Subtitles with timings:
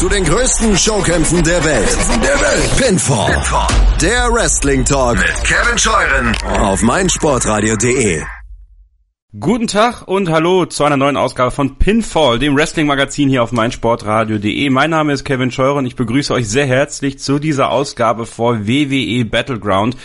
[0.00, 1.98] zu den größten Showkämpfen der Welt.
[2.24, 2.76] Der Welt.
[2.78, 3.34] Pinfall.
[3.34, 3.66] Pinfall.
[4.00, 8.39] Der Wrestling Talk mit Kevin Scheuren auf meinsportradio.de.
[9.38, 14.70] Guten Tag und hallo zu einer neuen Ausgabe von Pinfall, dem Wrestling-Magazin hier auf meinsportradio.de.
[14.70, 15.86] Mein Name ist Kevin Scheuren.
[15.86, 19.96] Ich begrüße euch sehr herzlich zu dieser Ausgabe vor WWE Battleground.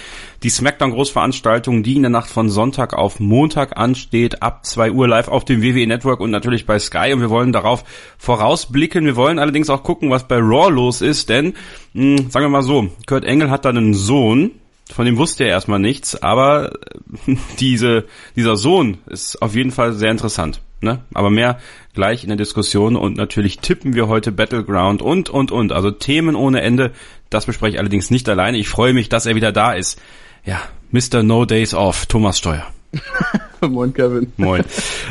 [0.43, 5.29] Die Smackdown-Großveranstaltung, die in der Nacht von Sonntag auf Montag ansteht, ab 2 Uhr live
[5.29, 7.11] auf dem WWE Network und natürlich bei Sky.
[7.11, 7.83] Und wir wollen darauf
[8.19, 9.05] vorausblicken.
[9.05, 11.55] Wir wollen allerdings auch gucken, was bei Raw los ist, denn,
[11.93, 14.51] mh, hm, sagen wir mal so, Kurt Engel hat da einen Sohn,
[14.91, 16.73] von dem wusste er erstmal nichts, aber
[17.59, 20.61] diese, dieser Sohn ist auf jeden Fall sehr interessant.
[20.81, 20.99] Ne?
[21.13, 21.59] Aber mehr
[21.93, 25.71] gleich in der Diskussion und natürlich tippen wir heute Battleground und, und, und.
[25.71, 26.91] Also Themen ohne Ende.
[27.29, 28.57] Das bespreche ich allerdings nicht alleine.
[28.57, 29.99] Ich freue mich, dass er wieder da ist.
[30.45, 30.61] Ja,
[30.91, 31.23] Mr.
[31.23, 32.67] No Days Off, Thomas Steuer.
[33.61, 34.31] Moin, Kevin.
[34.37, 34.63] Moin.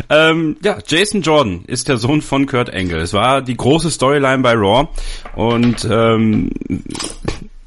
[0.09, 3.01] Ähm, ja, Jason Jordan ist der Sohn von Kurt Angle.
[3.01, 4.89] Es war die große Storyline bei Raw
[5.35, 6.51] und ähm,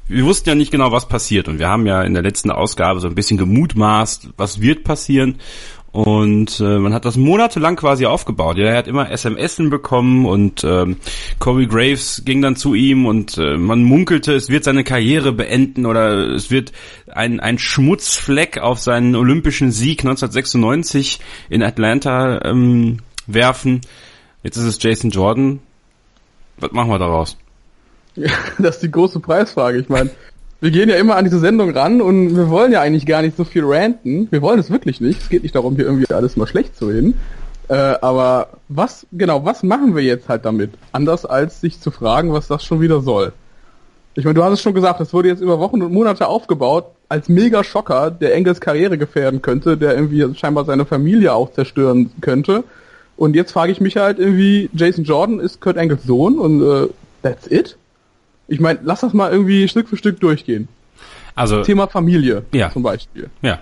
[0.08, 3.00] wir wussten ja nicht genau, was passiert und wir haben ja in der letzten Ausgabe
[3.00, 5.38] so ein bisschen gemutmaßt, was wird passieren
[5.90, 8.58] und äh, man hat das monatelang quasi aufgebaut.
[8.58, 10.98] Ja, er hat immer SMSen bekommen und ähm,
[11.38, 15.86] Corey Graves ging dann zu ihm und äh, man munkelte, es wird seine Karriere beenden
[15.86, 16.72] oder es wird
[17.10, 23.80] ein, ein Schmutzfleck auf seinen olympischen Sieg 1996 in Atlanta ähm, werfen.
[24.42, 25.60] Jetzt ist es Jason Jordan.
[26.58, 27.38] Was machen wir daraus?
[28.58, 29.78] das ist die große Preisfrage.
[29.78, 30.10] Ich meine,
[30.60, 33.36] wir gehen ja immer an diese Sendung ran und wir wollen ja eigentlich gar nicht
[33.36, 34.28] so viel ranten.
[34.30, 35.22] Wir wollen es wirklich nicht.
[35.22, 37.14] Es geht nicht darum, hier irgendwie alles mal schlecht zu reden.
[37.68, 40.70] Äh, aber was, genau, was machen wir jetzt halt damit?
[40.92, 43.32] Anders als sich zu fragen, was das schon wieder soll.
[44.14, 46.86] Ich meine, du hast es schon gesagt, das wurde jetzt über Wochen und Monate aufgebaut
[47.08, 52.10] als mega Schocker, der Engels Karriere gefährden könnte, der irgendwie scheinbar seine Familie auch zerstören
[52.20, 52.64] könnte.
[53.16, 56.88] Und jetzt frage ich mich halt irgendwie, Jason Jordan ist Kurt Engels Sohn und äh,
[57.22, 57.76] that's it?
[58.48, 60.68] Ich meine, lass das mal irgendwie Stück für Stück durchgehen.
[61.34, 62.70] Also Thema Familie ja.
[62.72, 63.30] zum Beispiel.
[63.42, 63.60] Ja.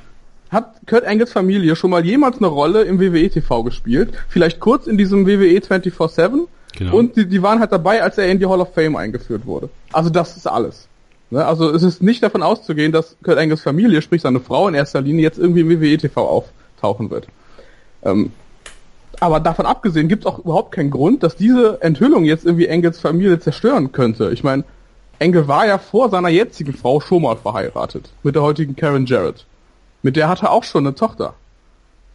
[0.51, 4.15] Hat Kurt Angles Familie schon mal jemals eine Rolle im WWE TV gespielt?
[4.29, 6.97] Vielleicht kurz in diesem WWE 24/7 genau.
[6.97, 9.69] und die, die waren halt dabei, als er in die Hall of Fame eingeführt wurde.
[9.93, 10.89] Also das ist alles.
[11.31, 11.45] Ne?
[11.45, 15.01] Also es ist nicht davon auszugehen, dass Kurt Angles Familie, sprich seine Frau in erster
[15.01, 17.27] Linie, jetzt irgendwie im WWE TV auftauchen wird.
[18.05, 18.31] Ähm,
[19.19, 23.01] aber davon abgesehen gibt es auch überhaupt keinen Grund, dass diese Enthüllung jetzt irgendwie Engels
[23.01, 24.31] Familie zerstören könnte.
[24.31, 24.65] Ich meine,
[25.19, 28.11] Engel war ja vor seiner jetzigen Frau schon mal verheiratet.
[28.23, 29.47] Mit der heutigen Karen Jarrett.
[30.03, 31.35] Mit der hat er auch schon eine Tochter.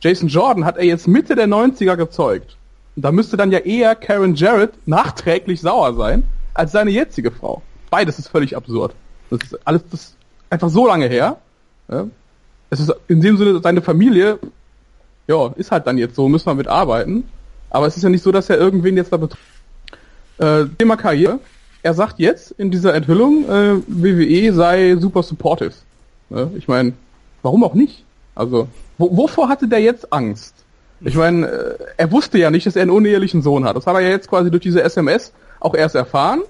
[0.01, 2.57] Jason Jordan hat er jetzt Mitte der 90er gezeugt.
[2.95, 6.23] Und da müsste dann ja eher Karen Jarrett nachträglich sauer sein,
[6.53, 7.61] als seine jetzige Frau.
[7.89, 8.93] Beides ist völlig absurd.
[9.29, 10.15] Das ist alles das ist
[10.49, 11.37] einfach so lange her.
[11.89, 12.07] Ja.
[12.69, 14.39] Es ist in dem Sinne seine Familie,
[15.27, 17.29] ja, ist halt dann jetzt so, müssen wir mit arbeiten.
[17.69, 19.43] Aber es ist ja nicht so, dass er irgendwen jetzt da betrifft.
[20.37, 21.39] Äh, Thema Karriere
[21.83, 25.73] er sagt jetzt in dieser Enthüllung, äh, WWE sei super supportive.
[26.29, 26.51] Ne?
[26.57, 26.93] Ich meine,
[27.41, 28.03] warum auch nicht?
[28.35, 30.55] Also, wo, wovor hatte der jetzt Angst?
[31.03, 33.75] Ich meine, äh, er wusste ja nicht, dass er einen unehelichen Sohn hat.
[33.75, 36.41] Das hat er ja jetzt quasi durch diese SMS auch erst erfahren.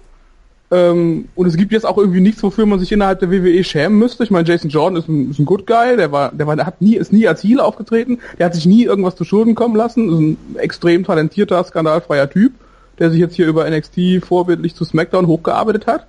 [0.70, 3.98] Ähm, und es gibt jetzt auch irgendwie nichts, wofür man sich innerhalb der WWE schämen
[3.98, 4.24] müsste.
[4.24, 6.66] Ich meine, Jason Jordan ist ein, ist ein Good Guy, der war, der war, der
[6.66, 9.76] hat nie, ist nie als Heel aufgetreten, der hat sich nie irgendwas zu Schulden kommen
[9.76, 12.54] lassen, ist ein extrem talentierter, skandalfreier Typ
[13.00, 16.08] der sich jetzt hier über NXT vorbildlich zu SmackDown hochgearbeitet hat.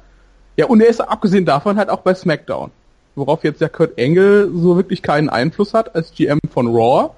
[0.56, 2.70] Ja, und er ist abgesehen davon halt auch bei SmackDown.
[3.14, 7.10] Worauf jetzt ja Kurt Angle so wirklich keinen Einfluss hat als GM von Raw.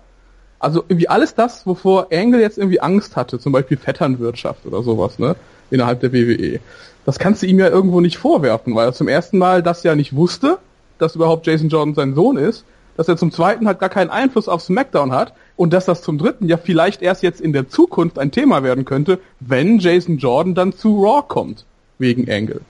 [0.59, 5.19] Also irgendwie alles das, wovor Angle jetzt irgendwie Angst hatte, zum Beispiel Vetternwirtschaft oder sowas,
[5.19, 5.37] ne,
[5.71, 6.61] innerhalb der WWE.
[7.05, 9.95] Das kannst du ihm ja irgendwo nicht vorwerfen, weil er zum ersten Mal das ja
[9.95, 10.59] nicht wusste,
[10.99, 12.65] dass überhaupt Jason Jordan sein Sohn ist,
[12.97, 16.19] dass er zum zweiten halt gar keinen Einfluss auf SmackDown hat und dass das zum
[16.19, 20.55] dritten ja vielleicht erst jetzt in der Zukunft ein Thema werden könnte, wenn Jason Jordan
[20.55, 21.65] dann zu Raw kommt,
[21.99, 22.60] wegen Angle.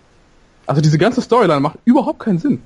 [0.66, 2.62] Also diese ganze Storyline macht überhaupt keinen Sinn.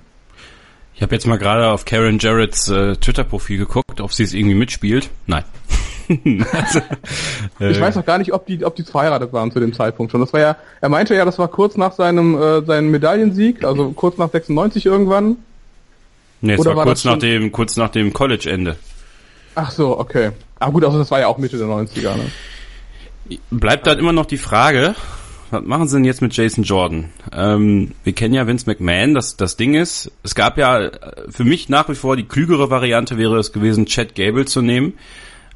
[0.95, 4.57] Ich habe jetzt mal gerade auf Karen Jarretts äh, Twitter-Profil geguckt, ob sie es irgendwie
[4.57, 5.11] mitspielt.
[5.27, 5.45] Nein.
[6.53, 6.81] also,
[7.61, 10.11] äh, ich weiß noch gar nicht, ob die, ob die verheiratet waren zu dem Zeitpunkt
[10.11, 10.21] schon.
[10.21, 13.91] Das war ja, er meinte ja, das war kurz nach seinem, äh, seinem Medaillensieg, also
[13.91, 15.37] kurz nach 96 irgendwann.
[16.41, 18.77] Nee, es Oder war, war kurz nach dem, kurz nach dem College-Ende.
[19.55, 20.31] Ach so, okay.
[20.61, 22.31] Ah gut, also das war ja auch Mitte der 90er, ne?
[23.51, 24.95] Bleibt dann immer noch die Frage,
[25.51, 27.11] was machen sie denn jetzt mit Jason Jordan?
[27.33, 31.45] Ähm, wir kennen ja Vince McMahon, das, das Ding ist, es gab ja äh, für
[31.45, 34.95] mich nach wie vor die klügere Variante wäre es gewesen, Chad Gable zu nehmen,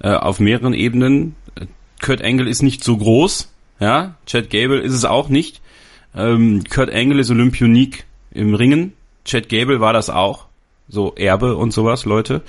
[0.01, 1.37] äh, auf mehreren Ebenen.
[2.03, 3.49] Kurt Angle ist nicht so groß,
[3.81, 5.61] ja, Chad Gable ist es auch nicht.
[6.15, 8.93] Ähm, Kurt Angle ist Olympionik im Ringen,
[9.25, 10.47] Chad Gable war das auch
[10.93, 12.43] so Erbe und sowas, Leute.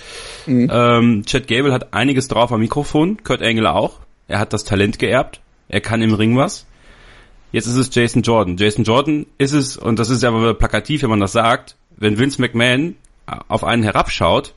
[0.45, 0.69] Mhm.
[0.72, 4.00] Ähm, Chad Gable hat einiges drauf am Mikrofon, Kurt Angle auch.
[4.28, 6.66] Er hat das Talent geerbt, er kann im Ring was.
[7.54, 8.57] Jetzt ist es Jason Jordan.
[8.57, 12.19] Jason Jordan ist es, und das ist ja aber plakativ, wenn man das sagt, wenn
[12.19, 12.95] Vince McMahon
[13.48, 14.54] auf einen herabschaut,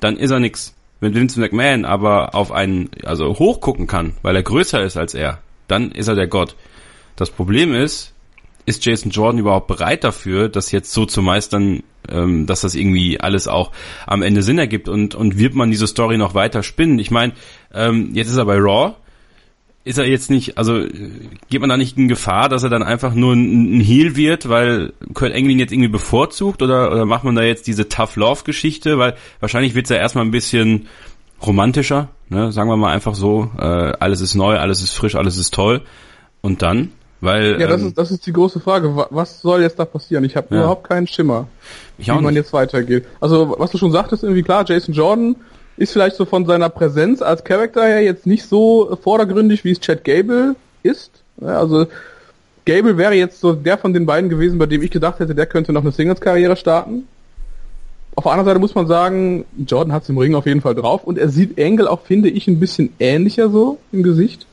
[0.00, 0.74] dann ist er nix.
[0.98, 5.38] Wenn Vince McMahon aber auf einen, also hochgucken kann, weil er größer ist als er,
[5.68, 6.56] dann ist er der Gott.
[7.14, 8.12] Das Problem ist,
[8.66, 13.20] ist Jason Jordan überhaupt bereit dafür, das jetzt so zu meistern, ähm, dass das irgendwie
[13.20, 13.72] alles auch
[14.06, 16.98] am Ende Sinn ergibt und, und wird man diese Story noch weiter spinnen?
[16.98, 17.32] Ich meine,
[17.74, 18.94] ähm, jetzt ist er bei Raw,
[19.82, 20.84] ist er jetzt nicht, also
[21.48, 24.48] geht man da nicht in Gefahr, dass er dann einfach nur ein, ein Heel wird,
[24.48, 26.62] weil Kurt Angle ihn jetzt irgendwie bevorzugt?
[26.62, 29.96] Oder, oder macht man da jetzt diese Tough Love Geschichte, weil wahrscheinlich wird es ja
[29.96, 30.86] erstmal ein bisschen
[31.44, 32.52] romantischer, ne?
[32.52, 35.82] sagen wir mal einfach so, äh, alles ist neu, alles ist frisch, alles ist toll.
[36.42, 39.78] Und dann, weil ja, das ähm, ist das ist die große Frage, was soll jetzt
[39.78, 40.24] da passieren?
[40.24, 40.60] Ich habe ja.
[40.60, 41.48] überhaupt keinen Schimmer,
[41.98, 42.36] ich wie man nicht.
[42.36, 43.04] jetzt weitergeht.
[43.20, 45.36] Also was du schon sagtest, irgendwie klar, Jason Jordan
[45.76, 49.80] ist vielleicht so von seiner Präsenz als Charakter her jetzt nicht so vordergründig, wie es
[49.80, 51.10] Chad Gable ist.
[51.40, 51.86] Also
[52.64, 55.46] Gable wäre jetzt so der von den beiden gewesen, bei dem ich gedacht hätte, der
[55.46, 57.06] könnte noch eine Singles-Karriere starten.
[58.14, 60.74] Auf der anderen Seite muss man sagen, Jordan hat es im Ring auf jeden Fall
[60.74, 64.46] drauf und er sieht Angle auch, finde ich, ein bisschen ähnlicher so im Gesicht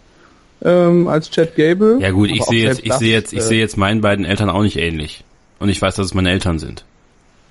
[0.63, 1.99] ähm, als Chad Gable.
[2.01, 4.49] Ja gut, ich sehe jetzt, ich sehe jetzt, ich äh, sehe jetzt meinen beiden Eltern
[4.49, 5.23] auch nicht ähnlich.
[5.59, 6.85] Und ich weiß, dass es meine Eltern sind.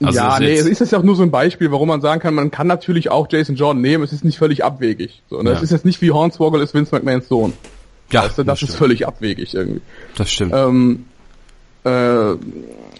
[0.02, 2.34] Also ja, nee, es ist ja auch nur so ein Beispiel, warum man sagen kann,
[2.34, 5.22] man kann natürlich auch Jason Jordan nehmen, es ist nicht völlig abwegig.
[5.30, 5.50] So, ne?
[5.50, 5.56] Ja.
[5.56, 7.54] Es ist jetzt nicht wie Hornswoggle ist Vince McMahons Sohn.
[8.12, 9.80] Ja, du, das, das ist völlig abwegig irgendwie.
[10.16, 10.52] Das stimmt.
[10.54, 11.06] Ähm,
[11.84, 12.34] äh,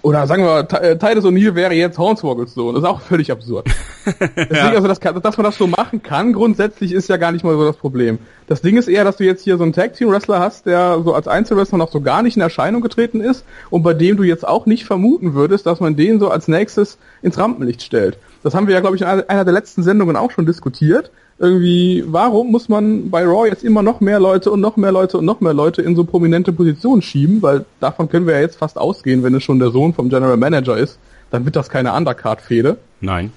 [0.07, 2.77] oder sagen wir, äh, Titus O'Neill wäre jetzt Hornswoggles Sohn.
[2.77, 3.67] Das ist auch völlig absurd.
[4.07, 4.71] Deswegen, ja.
[4.71, 7.65] also, das, dass man das so machen kann, grundsätzlich ist ja gar nicht mal so
[7.65, 8.21] das Problem.
[8.47, 11.27] Das Ding ist eher, dass du jetzt hier so einen Tag-Team-Wrestler hast, der so als
[11.27, 14.67] Einzelwrestler noch so gar nicht in Erscheinung getreten ist und bei dem du jetzt auch
[14.67, 18.17] nicht vermuten würdest, dass man den so als nächstes ins Rampenlicht stellt.
[18.47, 22.05] Das haben wir ja, glaube ich, in einer der letzten Sendungen auch schon diskutiert irgendwie,
[22.07, 25.25] warum muss man bei Raw jetzt immer noch mehr Leute und noch mehr Leute und
[25.25, 27.43] noch mehr Leute in so prominente Positionen schieben?
[27.43, 30.37] Weil davon können wir ja jetzt fast ausgehen, wenn es schon der Sohn vom General
[30.37, 30.97] Manager ist,
[31.33, 32.79] dann wird das keine Undercard-Fehde.
[33.01, 33.33] Nein.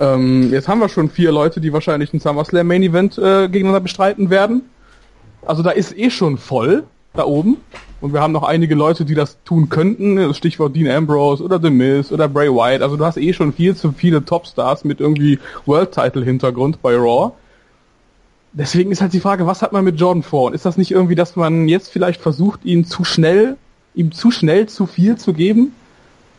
[0.00, 3.80] Ähm, jetzt haben wir schon vier Leute, die wahrscheinlich ein SummerSlam Main Event äh, gegeneinander
[3.80, 4.62] bestreiten werden.
[5.46, 6.82] Also da ist eh schon voll
[7.14, 7.58] da oben.
[8.00, 10.32] Und wir haben noch einige Leute, die das tun könnten.
[10.34, 12.82] Stichwort Dean Ambrose oder The Miz oder Bray Wyatt.
[12.82, 17.32] Also du hast eh schon viel zu viele Topstars mit irgendwie World-Title-Hintergrund bei Raw.
[18.52, 20.46] Deswegen ist halt die Frage, was hat man mit Jordan vor?
[20.46, 23.56] Und ist das nicht irgendwie, dass man jetzt vielleicht versucht, ihn zu schnell,
[23.94, 25.72] ihm zu schnell zu viel zu geben?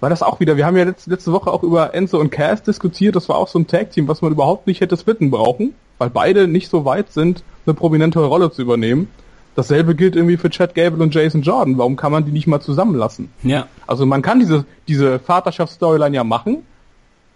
[0.01, 2.63] Weil das auch wieder, wir haben ja letzte, letzte Woche auch über Enzo und Cass
[2.63, 6.09] diskutiert, das war auch so ein Tag-Team, was man überhaupt nicht hätte splitten brauchen, weil
[6.09, 9.07] beide nicht so weit sind, eine prominentere Rolle zu übernehmen.
[9.55, 11.77] Dasselbe gilt irgendwie für Chad Gable und Jason Jordan.
[11.77, 13.29] Warum kann man die nicht mal zusammenlassen?
[13.43, 13.67] Ja.
[13.85, 16.63] Also man kann diese, diese Vaterschaftsstoryline ja machen,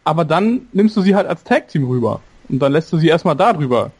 [0.06, 2.21] aber dann nimmst du sie halt als Tag-Team rüber.
[2.47, 3.91] Und dann lässt du sie erstmal darüber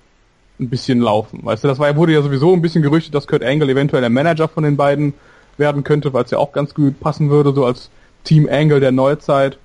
[0.59, 1.39] ein bisschen laufen.
[1.44, 4.09] Weißt du, das war, wurde ja sowieso ein bisschen gerüchtet, dass Kurt Angle eventuell der
[4.09, 5.13] Manager von den beiden
[5.57, 7.89] werden könnte, weil es ja auch ganz gut passen würde, so als
[8.23, 9.57] Team Angle der Neuzeit.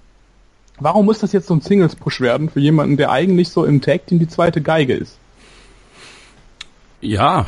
[0.80, 4.18] Warum muss das jetzt so ein Singles-Push werden für jemanden, der eigentlich so im Tag-Team
[4.18, 5.18] die zweite Geige ist?
[7.00, 7.46] Ja,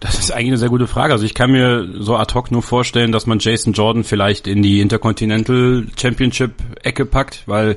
[0.00, 1.12] das ist eigentlich eine sehr gute Frage.
[1.12, 4.62] Also ich kann mir so ad hoc nur vorstellen, dass man Jason Jordan vielleicht in
[4.62, 6.52] die Intercontinental Championship
[6.82, 7.76] Ecke packt, weil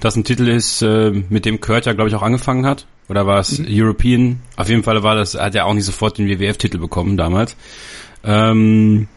[0.00, 2.86] das ein Titel ist, äh, mit dem Kurt ja, glaube ich, auch angefangen hat.
[3.08, 3.66] Oder war es mhm.
[3.68, 4.40] European?
[4.56, 7.56] Auf jeden Fall war das, hat er auch nicht sofort den WWF-Titel bekommen damals.
[8.24, 9.08] Ähm,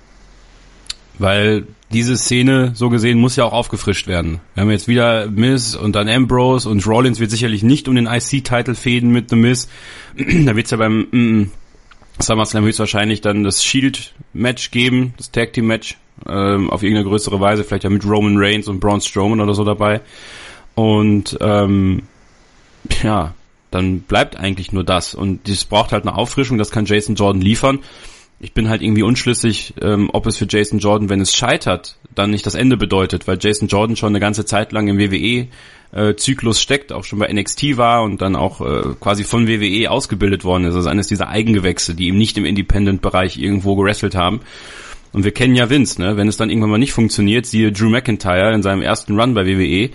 [1.17, 4.39] weil diese Szene, so gesehen, muss ja auch aufgefrischt werden.
[4.53, 8.05] Wir haben jetzt wieder Miz und dann Ambrose und Rollins wird sicherlich nicht um den
[8.05, 9.67] IC-Titel fäden mit The Miz.
[10.17, 11.51] da wird's ja beim mm,
[12.21, 15.97] SummerSlam höchstwahrscheinlich dann das Shield-Match geben, das Tag-Team-Match,
[16.27, 19.63] ähm, auf irgendeine größere Weise, vielleicht ja mit Roman Reigns und Braun Strowman oder so
[19.63, 20.01] dabei.
[20.75, 22.03] Und ähm,
[23.03, 23.33] ja,
[23.71, 25.13] dann bleibt eigentlich nur das.
[25.13, 27.79] Und das braucht halt eine Auffrischung, das kann Jason Jordan liefern.
[28.39, 32.31] Ich bin halt irgendwie unschlüssig, ähm, ob es für Jason Jordan, wenn es scheitert, dann
[32.31, 35.47] nicht das Ende bedeutet, weil Jason Jordan schon eine ganze Zeit lang im WWE
[35.91, 39.89] äh, Zyklus steckt, auch schon bei NXT war und dann auch äh, quasi von WWE
[39.89, 40.75] ausgebildet worden ist.
[40.75, 44.41] Also eines dieser Eigengewächse, die ihm nicht im Independent-Bereich irgendwo gewrestelt haben.
[45.11, 46.17] Und wir kennen ja Vince, ne?
[46.17, 49.45] Wenn es dann irgendwann mal nicht funktioniert, siehe Drew McIntyre in seinem ersten Run bei
[49.47, 49.89] WWE,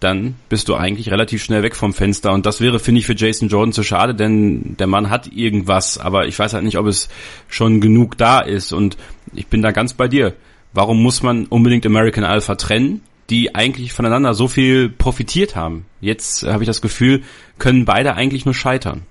[0.00, 2.32] dann bist du eigentlich relativ schnell weg vom Fenster.
[2.32, 5.98] Und das wäre, finde ich, für Jason Jordan zu schade, denn der Mann hat irgendwas,
[5.98, 7.08] aber ich weiß halt nicht, ob es
[7.48, 8.72] schon genug da ist.
[8.72, 8.96] Und
[9.34, 10.34] ich bin da ganz bei dir.
[10.72, 13.00] Warum muss man unbedingt American Alpha trennen?
[13.30, 15.86] Die eigentlich voneinander so viel profitiert haben.
[16.00, 17.22] Jetzt habe ich das Gefühl,
[17.58, 19.02] können beide eigentlich nur scheitern.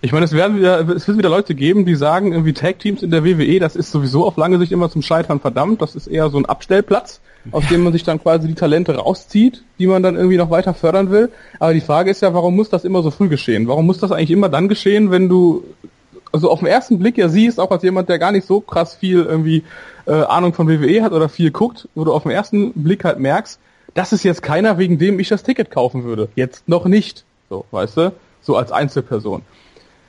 [0.00, 3.10] Ich meine, es werden wieder, es wird wieder Leute geben, die sagen, irgendwie Tag-Teams in
[3.10, 5.80] der WWE, das ist sowieso auf lange Sicht immer zum Scheitern verdammt.
[5.80, 7.20] Das ist eher so ein Abstellplatz,
[7.52, 10.74] aus dem man sich dann quasi die Talente rauszieht, die man dann irgendwie noch weiter
[10.74, 11.30] fördern will.
[11.58, 13.66] Aber die Frage ist ja, warum muss das immer so früh geschehen?
[13.66, 15.64] Warum muss das eigentlich immer dann geschehen, wenn du
[16.32, 18.94] also auf den ersten Blick ja siehst, auch als jemand, der gar nicht so krass
[18.94, 19.62] viel irgendwie
[20.06, 23.18] äh, Ahnung von WWE hat oder viel guckt, wo du auf den ersten Blick halt
[23.18, 23.58] merkst,
[23.94, 26.28] das ist jetzt keiner, wegen dem ich das Ticket kaufen würde.
[26.34, 27.24] Jetzt noch nicht.
[27.48, 28.12] So, weißt du?
[28.42, 29.42] So als Einzelperson.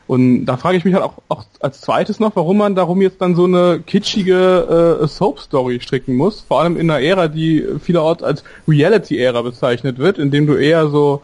[0.08, 3.22] Und da frage ich mich halt auch, auch als zweites noch, warum man darum jetzt
[3.22, 6.42] dann so eine kitschige äh, Soap-Story stricken muss.
[6.42, 11.22] Vor allem in einer Ära, die vielerorts als Reality-Ära bezeichnet wird, indem du eher so,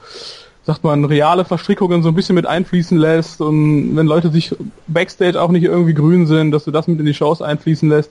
[0.63, 4.55] sagt man, reale Verstrickungen so ein bisschen mit einfließen lässt und wenn Leute sich
[4.87, 8.09] Backstage auch nicht irgendwie grün sind, dass du das mit in die Shows einfließen lässt.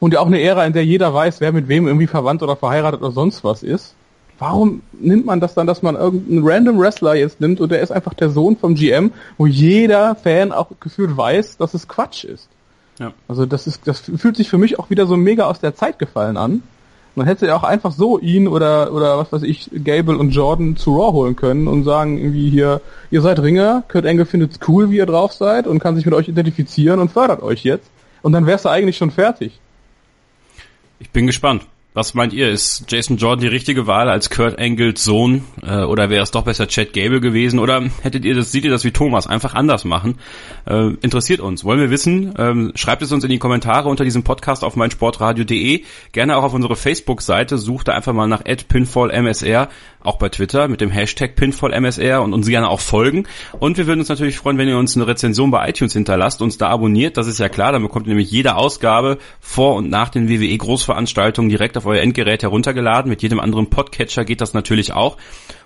[0.00, 2.56] Und ja auch eine Ära, in der jeder weiß, wer mit wem irgendwie verwandt oder
[2.56, 3.94] verheiratet oder sonst was ist.
[4.38, 7.90] Warum nimmt man das dann, dass man irgendeinen random Wrestler jetzt nimmt und der ist
[7.90, 12.48] einfach der Sohn vom GM, wo jeder Fan auch gefühlt weiß, dass es Quatsch ist?
[13.00, 13.12] Ja.
[13.26, 15.98] Also das ist, das fühlt sich für mich auch wieder so mega aus der Zeit
[15.98, 16.62] gefallen an.
[17.16, 20.76] Man hätte ja auch einfach so ihn oder oder was weiß ich, Gable und Jordan
[20.76, 24.90] zu Raw holen können und sagen irgendwie hier, ihr seid Ringer, Kurt Angle findet's cool,
[24.90, 27.90] wie ihr drauf seid und kann sich mit euch identifizieren und fördert euch jetzt.
[28.22, 29.58] Und dann wär's da eigentlich schon fertig.
[31.00, 31.66] Ich bin gespannt.
[31.94, 32.48] Was meint ihr?
[32.48, 35.44] Ist Jason Jordan die richtige Wahl als Kurt Angles Sohn?
[35.62, 37.58] Äh, oder wäre es doch besser Chad Gable gewesen?
[37.58, 39.26] Oder hättet ihr das, seht ihr das wie Thomas?
[39.26, 40.18] Einfach anders machen?
[40.64, 41.64] Äh, interessiert uns.
[41.64, 42.34] Wollen wir wissen?
[42.38, 45.82] Ähm, schreibt es uns in die Kommentare unter diesem Podcast auf meinsportradio.de.
[46.12, 47.58] Gerne auch auf unsere Facebook-Seite.
[47.58, 49.68] Sucht da einfach mal nach pinfallmsr.
[50.00, 53.26] Auch bei Twitter mit dem Hashtag pinfallmsr und uns gerne auch folgen.
[53.58, 56.56] Und wir würden uns natürlich freuen, wenn ihr uns eine Rezension bei iTunes hinterlasst, uns
[56.56, 57.16] da abonniert.
[57.16, 57.72] Das ist ja klar.
[57.72, 62.00] Dann bekommt ihr nämlich jede Ausgabe vor und nach den WWE Großveranstaltungen direkt auf euer
[62.00, 63.10] Endgerät heruntergeladen.
[63.10, 65.16] Mit jedem anderen Podcatcher geht das natürlich auch.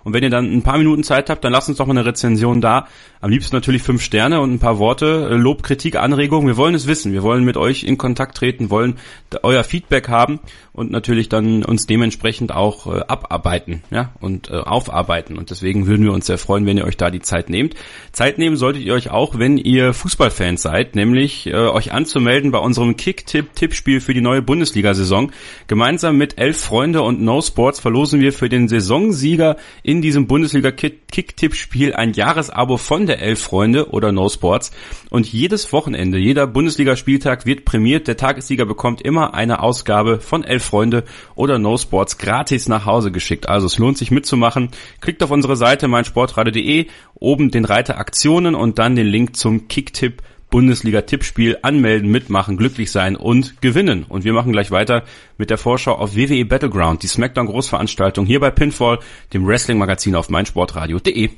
[0.04, 2.04] Und wenn ihr dann ein paar Minuten Zeit habt, dann lasst uns doch mal eine
[2.04, 2.88] Rezension da.
[3.20, 6.48] Am liebsten natürlich fünf Sterne und ein paar Worte, äh, Lob, Kritik, Anregungen.
[6.48, 7.12] Wir wollen es wissen.
[7.12, 8.98] Wir wollen mit euch in Kontakt treten, wollen
[9.42, 10.40] euer Feedback haben
[10.74, 15.36] und natürlich dann uns dementsprechend auch äh, abarbeiten, ja, und äh, aufarbeiten.
[15.36, 17.74] Und deswegen würden wir uns sehr freuen, wenn ihr euch da die Zeit nehmt.
[18.12, 22.58] Zeit nehmen solltet ihr euch auch, wenn ihr Fußballfans seid, nämlich äh, euch anzumelden bei
[22.58, 25.30] unserem Kick-Tipp-Tippspiel für die neue Bundesliga-Saison.
[25.66, 31.92] Gemeinsam mit elf Freunde und No Sports verlosen wir für den Saisonsieger in diesem Bundesliga-Kick-Tipp-Spiel
[31.92, 34.72] ein Jahresabo von der Elf Freunde oder No Sports.
[35.10, 38.08] Und jedes Wochenende, jeder Bundesliga-Spieltag wird prämiert.
[38.08, 41.04] Der Tagessieger bekommt immer eine Ausgabe von Elf Freunde
[41.34, 43.48] oder No Sports gratis nach Hause geschickt.
[43.48, 44.70] Also es lohnt sich mitzumachen.
[45.00, 50.22] Klickt auf unsere Seite meinsportradio.de, oben den Reiter Aktionen und dann den Link zum Kicktipp
[50.52, 54.04] Bundesliga-Tippspiel anmelden, mitmachen, glücklich sein und gewinnen.
[54.08, 55.02] Und wir machen gleich weiter
[55.38, 59.00] mit der Vorschau auf WWE Battleground, die Smackdown-Großveranstaltung hier bei Pinfall,
[59.32, 61.30] dem Wrestling-Magazin auf meinsportradio.de.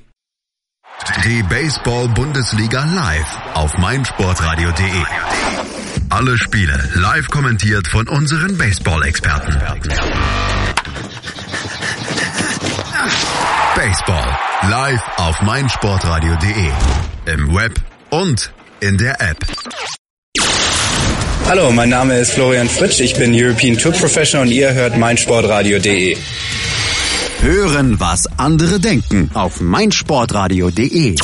[1.25, 5.74] Die Baseball-Bundesliga live auf meinsportradio.de.
[6.15, 9.53] Alle Spiele live kommentiert von unseren Baseball-Experten.
[13.75, 14.39] Baseball
[14.71, 16.71] live auf meinsportradio.de.
[17.35, 17.81] Im Web
[18.11, 19.39] und in der App.
[21.49, 26.17] Hallo, mein Name ist Florian Fritsch, ich bin European Tour Professional und ihr hört meinsportradio.de.
[27.41, 31.17] Hören, was andere denken auf meinsportradio.de.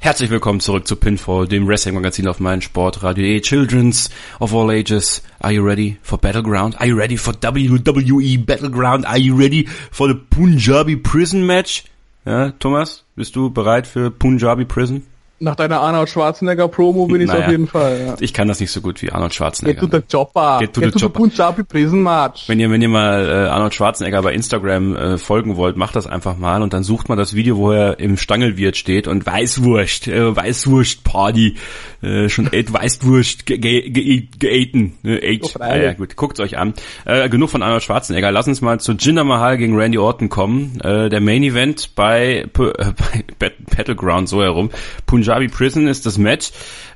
[0.00, 3.40] Herzlich willkommen zurück zu Pinfall, dem Wrestling-Magazin auf meinsportradio.de.
[3.40, 6.80] Children's of all ages, are you ready for Battleground?
[6.80, 9.04] Are you ready for WWE Battleground?
[9.06, 11.82] Are you ready for the Punjabi Prison Match?
[12.24, 15.02] Ja, Thomas, bist du bereit für Punjabi Prison?
[15.40, 18.04] Nach deiner Arnold Schwarzenegger Promo bin ich naja, auf jeden Fall.
[18.08, 18.16] Ja.
[18.18, 19.82] Ich kann das nicht so gut wie Arnold Schwarzenegger.
[19.82, 20.58] Get to the chopper.
[20.58, 22.48] Get to Get the, to the Punjabi Prison March.
[22.48, 26.08] Wenn ihr, wenn ihr mal äh, Arnold Schwarzenegger bei Instagram äh, folgen wollt, macht das
[26.08, 30.08] einfach mal und dann sucht mal das Video, wo er im Stangelwirt steht und Weißwurst,
[30.08, 31.54] äh, Weißwurst Party,
[32.02, 33.92] äh, schon et Weißwurst geaten.
[33.92, 36.74] Ge ge äh, oh, ja, gut, guckt's euch an.
[37.04, 38.32] Äh, genug von Arnold Schwarzenegger.
[38.32, 40.80] Lass uns mal zu Jinder Mahal gegen Randy Orton kommen.
[40.80, 42.48] Äh, der Main Event bei, äh,
[43.38, 44.70] bei Battleground so herum.
[45.06, 46.52] Punjabi Punjabi Prison ist das Match.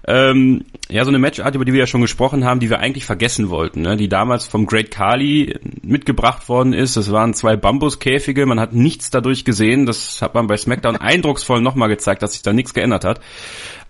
[0.09, 3.05] Ähm, ja, so eine Matchart, über die wir ja schon gesprochen haben, die wir eigentlich
[3.05, 3.99] vergessen wollten, ne?
[3.99, 6.97] die damals vom Great Kali mitgebracht worden ist.
[6.97, 9.85] Das waren zwei Bambuskäfige, man hat nichts dadurch gesehen.
[9.85, 13.21] Das hat man bei SmackDown eindrucksvoll nochmal gezeigt, dass sich da nichts geändert hat.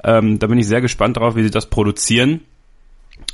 [0.03, 2.41] Ähm, da bin ich sehr gespannt drauf, wie sie das produzieren.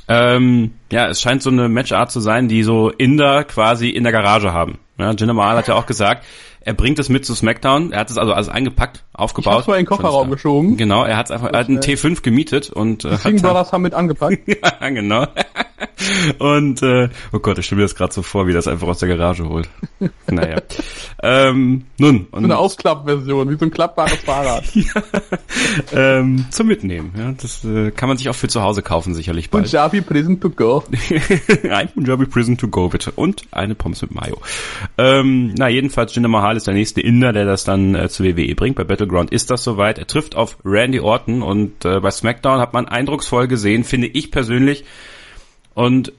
[0.09, 4.11] Ähm, ja, es scheint so eine Matchart zu sein, die so Inder quasi in der
[4.11, 4.79] Garage haben.
[4.97, 6.25] Ja, Jinder Mahal hat ja auch gesagt,
[6.61, 7.93] er bringt es mit zu SmackDown.
[7.93, 9.53] Er hat es also alles eingepackt, aufgebaut.
[9.53, 10.77] Ich hab's mal in den Kofferraum geschoben.
[10.77, 13.83] Genau, er hat einfach, er hat einen T5 gemietet und äh, die Singh Brothers haben
[13.83, 14.39] mit angepackt.
[14.47, 15.27] ja, genau.
[16.39, 18.99] Und äh, oh Gott, ich stelle mir das gerade so vor, wie das einfach aus
[18.99, 19.69] der Garage holt.
[20.27, 20.61] naja.
[21.21, 22.27] ähm, nun.
[22.31, 24.63] Und, so eine Ausklappversion, wie so ein klappbares Fahrrad.
[24.73, 25.03] ja,
[25.93, 27.13] ähm, zum Mitnehmen.
[27.17, 29.65] Ja, das äh, kann man sich auch für zu Hause kaufen, sicherlich bald.
[29.65, 30.83] Punjabi Prison to go.
[31.69, 33.11] ein Punjabi Prison to go, bitte.
[33.11, 34.37] Und eine Pommes mit Mayo.
[34.97, 38.55] Ähm, na, jedenfalls, Jinder Mahal ist der nächste Inder, der das dann äh, zu WWE
[38.55, 38.75] bringt.
[38.75, 39.97] Bei Battleground ist das soweit.
[39.97, 44.31] Er trifft auf Randy Orton und äh, bei SmackDown hat man eindrucksvoll gesehen, finde ich
[44.31, 44.85] persönlich.
[45.79, 46.11] Und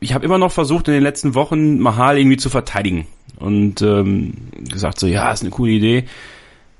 [0.00, 3.06] ich habe immer noch versucht, in den letzten Wochen Mahal irgendwie zu verteidigen.
[3.36, 4.34] Und ähm,
[4.68, 6.04] gesagt so, ja, ist eine coole Idee.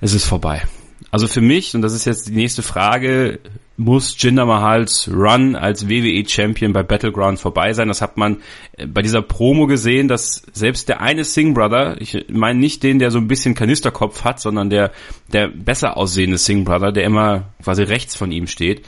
[0.02, 0.64] Es ist vorbei.
[1.10, 3.38] Also für mich, und das ist jetzt die nächste Frage,
[3.78, 7.88] muss Jinder Mahals Run als WWE Champion bei Battleground vorbei sein.
[7.88, 8.42] Das hat man
[8.76, 12.98] äh, bei dieser Promo gesehen, dass selbst der eine Singh Brother, ich meine nicht den,
[12.98, 14.92] der so ein bisschen Kanisterkopf hat, sondern der,
[15.32, 18.84] der besser aussehende Singh Brother, der immer quasi rechts von ihm steht,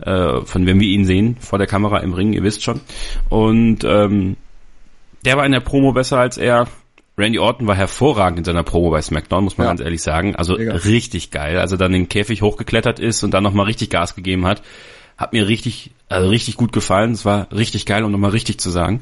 [0.00, 2.80] äh, von wenn wir ihn sehen, vor der Kamera im Ring, ihr wisst schon.
[3.28, 4.36] Und ähm,
[5.24, 6.68] der war in der Promo besser als er.
[7.18, 9.70] Randy Orton war hervorragend in seiner Promo bei SmackDown, muss man ja.
[9.70, 10.36] ganz ehrlich sagen.
[10.36, 10.74] Also Mega.
[10.74, 11.58] richtig geil.
[11.58, 14.62] Als er dann den Käfig hochgeklettert ist und dann nochmal richtig Gas gegeben hat,
[15.16, 17.12] hat mir richtig, also richtig gut gefallen.
[17.12, 19.00] Es war richtig geil, um nochmal richtig zu sagen.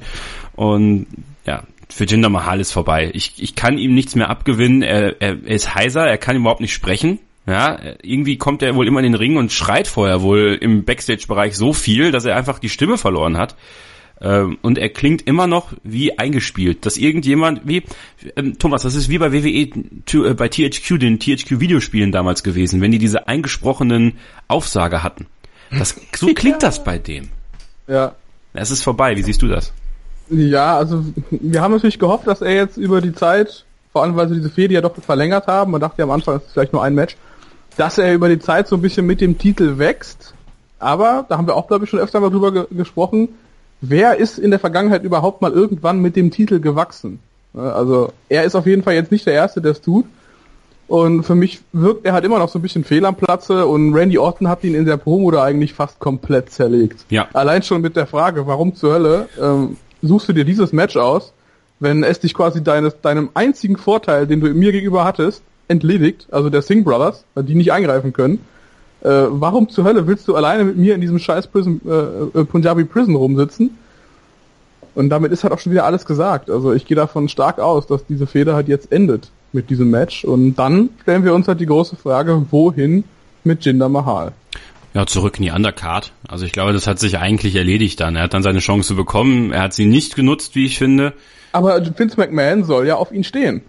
[0.54, 1.06] Und
[1.44, 3.10] ja, für Jinder Mahal ist vorbei.
[3.14, 4.82] Ich, ich kann ihm nichts mehr abgewinnen.
[4.82, 7.18] Er, er, er ist heiser, er kann überhaupt nicht sprechen.
[7.46, 11.56] Ja, irgendwie kommt er wohl immer in den Ring und schreit vorher wohl im Backstage-Bereich
[11.56, 13.54] so viel, dass er einfach die Stimme verloren hat.
[14.20, 17.82] Ähm, und er klingt immer noch wie eingespielt, dass irgendjemand, wie,
[18.36, 22.92] ähm, Thomas, das ist wie bei WWE, äh, bei THQ, den THQ-Videospielen damals gewesen, wenn
[22.92, 24.14] die diese eingesprochenen
[24.48, 25.26] Aufsage hatten.
[25.70, 27.28] Das, so klingt das bei dem.
[27.88, 28.14] Ja.
[28.54, 29.72] Es ist vorbei, wie siehst du das?
[30.30, 34.28] Ja, also wir haben natürlich gehofft, dass er jetzt über die Zeit, vor allem weil
[34.28, 36.72] sie diese Fehde ja doch verlängert haben, man dachte ja am Anfang, es ist vielleicht
[36.72, 37.16] nur ein Match,
[37.76, 40.34] dass er über die Zeit so ein bisschen mit dem Titel wächst.
[40.78, 43.30] Aber, da haben wir auch, glaube ich, schon öfter mal drüber ge gesprochen,
[43.80, 47.20] wer ist in der Vergangenheit überhaupt mal irgendwann mit dem Titel gewachsen?
[47.54, 50.04] Also er ist auf jeden Fall jetzt nicht der Erste, der es tut.
[50.86, 53.94] Und für mich wirkt er halt immer noch so ein bisschen fehl am Platze und
[53.94, 57.06] Randy Orton hat ihn in der Promo da eigentlich fast komplett zerlegt.
[57.08, 57.28] Ja.
[57.32, 61.32] Allein schon mit der Frage, warum zur Hölle ähm, suchst du dir dieses Match aus,
[61.80, 66.50] wenn es dich quasi deines, deinem einzigen Vorteil, den du mir gegenüber hattest, entledigt, also
[66.50, 68.40] der Singh Brothers, die nicht eingreifen können.
[69.02, 72.44] Äh, warum zur Hölle willst du alleine mit mir in diesem scheiß Prison, äh, äh,
[72.44, 73.76] Punjabi Prison rumsitzen?
[74.94, 76.50] Und damit ist halt auch schon wieder alles gesagt.
[76.50, 80.24] Also ich gehe davon stark aus, dass diese Feder halt jetzt endet mit diesem Match.
[80.24, 83.04] Und dann stellen wir uns halt die große Frage, wohin
[83.42, 84.32] mit Jinder Mahal?
[84.94, 86.12] Ja, zurück in die Undercard.
[86.28, 88.16] Also ich glaube, das hat sich eigentlich erledigt dann.
[88.16, 89.52] Er hat dann seine Chance bekommen.
[89.52, 91.12] Er hat sie nicht genutzt, wie ich finde.
[91.52, 93.62] Aber Vince McMahon soll ja auf ihn stehen.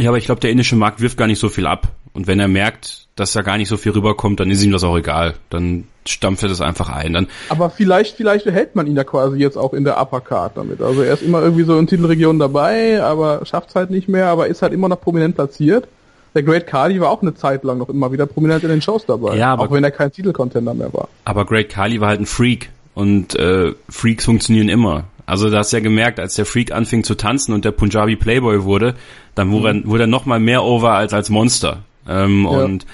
[0.00, 1.88] Ja, aber ich glaube, der indische Markt wirft gar nicht so viel ab.
[2.12, 4.82] Und wenn er merkt, dass da gar nicht so viel rüberkommt, dann ist ihm das
[4.82, 5.34] auch egal.
[5.50, 7.12] Dann stampft er das einfach ein.
[7.12, 10.80] Dann aber vielleicht, vielleicht hält man ihn ja quasi jetzt auch in der Uppercard damit.
[10.82, 14.26] Also er ist immer irgendwie so in Titelregionen dabei, aber schafft es halt nicht mehr,
[14.26, 15.86] aber ist halt immer noch prominent platziert.
[16.34, 19.04] Der Great Kali war auch eine Zeit lang noch immer wieder prominent in den Shows
[19.04, 19.36] dabei.
[19.36, 21.08] Ja, aber, auch wenn er kein Titelcontender mehr war.
[21.24, 22.70] Aber Great Kali war halt ein Freak.
[22.94, 25.04] Und äh, Freaks funktionieren immer.
[25.30, 28.64] Also da hast ja gemerkt, als der Freak anfing zu tanzen und der Punjabi Playboy
[28.64, 28.96] wurde,
[29.36, 29.82] dann wurde, mhm.
[29.82, 31.84] er, wurde er noch mal mehr over als als Monster.
[32.08, 32.50] Ähm, ja.
[32.50, 32.84] Und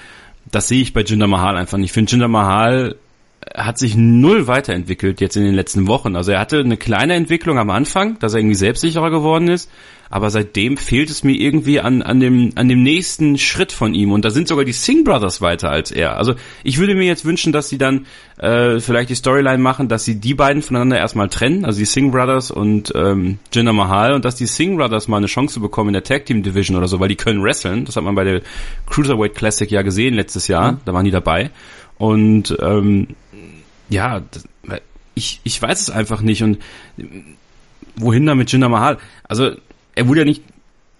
[0.51, 1.87] das sehe ich bei Jinder Mahal einfach nicht.
[1.87, 2.95] Ich finde, Jinder Mahal
[3.55, 6.15] hat sich null weiterentwickelt jetzt in den letzten Wochen.
[6.15, 9.69] Also er hatte eine kleine Entwicklung am Anfang, dass er irgendwie selbstsicherer geworden ist
[10.09, 14.11] aber seitdem fehlt es mir irgendwie an, an, dem, an dem nächsten Schritt von ihm.
[14.11, 16.17] Und da sind sogar die Singh Brothers weiter als er.
[16.17, 18.05] Also ich würde mir jetzt wünschen, dass sie dann
[18.37, 22.11] äh, vielleicht die Storyline machen, dass sie die beiden voneinander erstmal trennen, also die Singh
[22.11, 25.93] Brothers und ähm, Jinder Mahal, und dass die Singh Brothers mal eine Chance bekommen in
[25.93, 27.85] der Tag Team Division oder so, weil die können wresteln.
[27.85, 28.41] Das hat man bei der
[28.85, 30.73] Cruiserweight Classic ja gesehen letztes Jahr.
[30.73, 30.77] Mhm.
[30.85, 31.51] Da waren die dabei.
[31.97, 33.07] Und ähm,
[33.89, 34.21] ja,
[35.15, 36.43] ich, ich weiß es einfach nicht.
[36.43, 36.59] Und
[37.95, 38.97] wohin da mit Jinder Mahal?
[39.23, 39.51] Also
[39.95, 40.43] er wurde ja nicht,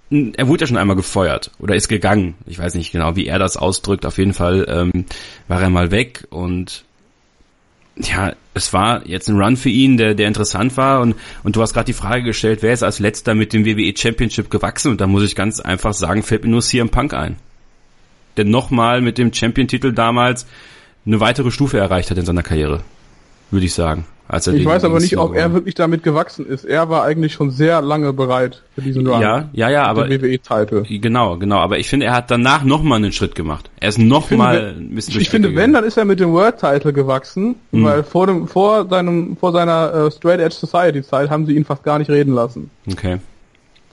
[0.10, 2.36] er wurde ja schon einmal gefeuert oder ist gegangen.
[2.46, 4.06] Ich weiß nicht genau, wie er das ausdrückt.
[4.06, 5.06] Auf jeden Fall ähm,
[5.48, 6.84] war er mal weg und
[8.00, 11.62] ja, es war jetzt ein Run für ihn, der, der interessant war und, und du
[11.62, 15.02] hast gerade die Frage gestellt, wer ist als letzter mit dem WWE Championship gewachsen und
[15.02, 17.38] da muss ich ganz einfach sagen, fällt mir nur CM Punk ein.
[18.36, 20.46] Der nochmal mit dem Champion-Titel damals
[21.08, 22.82] eine weitere Stufe erreicht hat in seiner Karriere,
[23.50, 24.06] würde ich sagen.
[24.30, 26.66] Als er ich weiß aber nicht, ob er wirklich damit gewachsen ist.
[26.66, 29.22] Er war eigentlich schon sehr lange bereit für diesen Run.
[29.22, 30.84] Ja, ja, ja, aber WWE-Title.
[30.84, 31.60] Genau, genau.
[31.60, 33.70] Aber ich finde, er hat danach nochmal einen Schritt gemacht.
[33.80, 37.56] Er ist nochmal ein bisschen Ich finde, wenn, dann ist er mit dem World-Title gewachsen,
[37.72, 37.84] mhm.
[37.86, 41.84] weil vor dem, vor seinem, vor seiner uh, Straight Edge Society-Zeit haben sie ihn fast
[41.84, 42.70] gar nicht reden lassen.
[42.92, 43.20] Okay.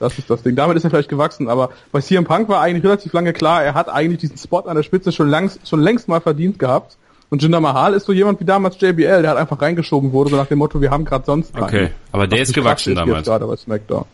[0.01, 0.57] Das ist das Ding.
[0.57, 3.75] Damit ist er vielleicht gewachsen, aber bei CM Punk war eigentlich relativ lange klar, er
[3.75, 6.97] hat eigentlich diesen Spot an der Spitze schon, langs, schon längst mal verdient gehabt
[7.31, 10.37] Und Jinder Mahal ist so jemand wie damals JBL, der halt einfach reingeschoben wurde, so
[10.37, 11.65] nach dem Motto, wir haben gerade sonst keinen.
[11.65, 13.27] Okay, aber der ist gewachsen damals.
[13.27, 14.05] Gerade bei SmackDown.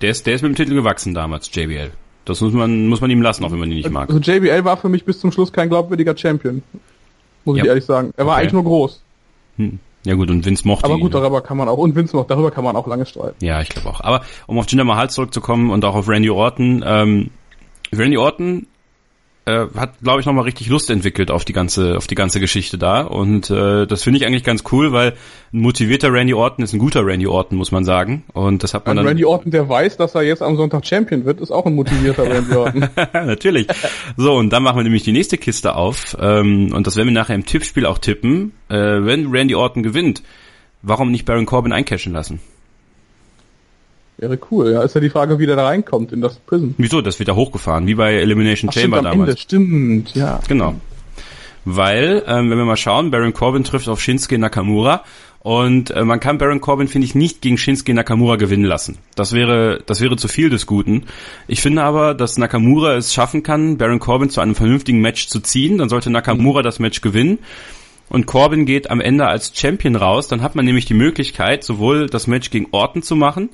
[0.00, 1.90] Der ist, der ist mit dem Titel gewachsen damals, JBL.
[2.24, 4.08] Das muss man, muss man ihm lassen, auch wenn man ihn nicht mag.
[4.08, 6.62] Also JBL war für mich bis zum Schluss kein glaubwürdiger Champion.
[7.44, 7.64] Muss ja.
[7.64, 8.12] ich ehrlich sagen.
[8.16, 8.42] Er war okay.
[8.42, 9.02] eigentlich nur groß.
[9.56, 9.80] Hm.
[10.04, 12.30] Ja gut, und Vince mochte Aber gut, ihn, darüber kann man auch, und Vince mochte,
[12.30, 13.44] darüber kann man auch lange streiten.
[13.44, 14.00] Ja, ich glaube auch.
[14.00, 17.30] Aber um auf Jinder Mahal zurückzukommen und auch auf Randy Orton, ähm,
[17.92, 18.66] Randy Orton
[19.44, 22.78] äh, hat, glaube ich, nochmal richtig Lust entwickelt auf die ganze, auf die ganze Geschichte
[22.78, 23.02] da.
[23.02, 25.14] Und äh, das finde ich eigentlich ganz cool, weil
[25.52, 28.24] ein motivierter Randy Orton ist ein guter Randy Orton, muss man sagen.
[28.32, 29.06] Und das hat man ein dann.
[29.08, 32.22] Randy Orton, der weiß, dass er jetzt am Sonntag Champion wird, ist auch ein motivierter
[32.30, 32.88] Randy Orton.
[33.12, 33.66] Natürlich.
[34.16, 36.16] So, und dann machen wir nämlich die nächste Kiste auf.
[36.20, 38.52] Ähm, und das werden wir nachher im Tippspiel auch tippen.
[38.68, 40.22] Äh, wenn Randy Orton gewinnt,
[40.82, 42.40] warum nicht Baron Corbin eincashen lassen?
[44.22, 44.82] Wäre cool, ja.
[44.84, 46.76] Ist ja die Frage, wie der da reinkommt in das Prison.
[46.78, 47.00] Wieso?
[47.00, 49.30] Das wird da hochgefahren, wie bei Elimination Ach, Chamber stimmt, damals.
[49.30, 49.40] Ende.
[49.40, 50.40] Stimmt, ja.
[50.46, 50.74] Genau.
[51.64, 55.02] Weil, ähm, wenn wir mal schauen, Baron Corbin trifft auf Shinsuke Nakamura
[55.40, 58.98] und äh, man kann Baron Corbin, finde ich, nicht gegen Shinsuke Nakamura gewinnen lassen.
[59.16, 61.06] Das wäre, das wäre zu viel des Guten.
[61.48, 65.40] Ich finde aber, dass Nakamura es schaffen kann, Baron Corbin zu einem vernünftigen Match zu
[65.40, 65.78] ziehen.
[65.78, 66.64] Dann sollte Nakamura mhm.
[66.64, 67.40] das Match gewinnen.
[68.08, 70.28] Und Corbin geht am Ende als Champion raus.
[70.28, 73.50] Dann hat man nämlich die Möglichkeit, sowohl das Match gegen Orton zu machen,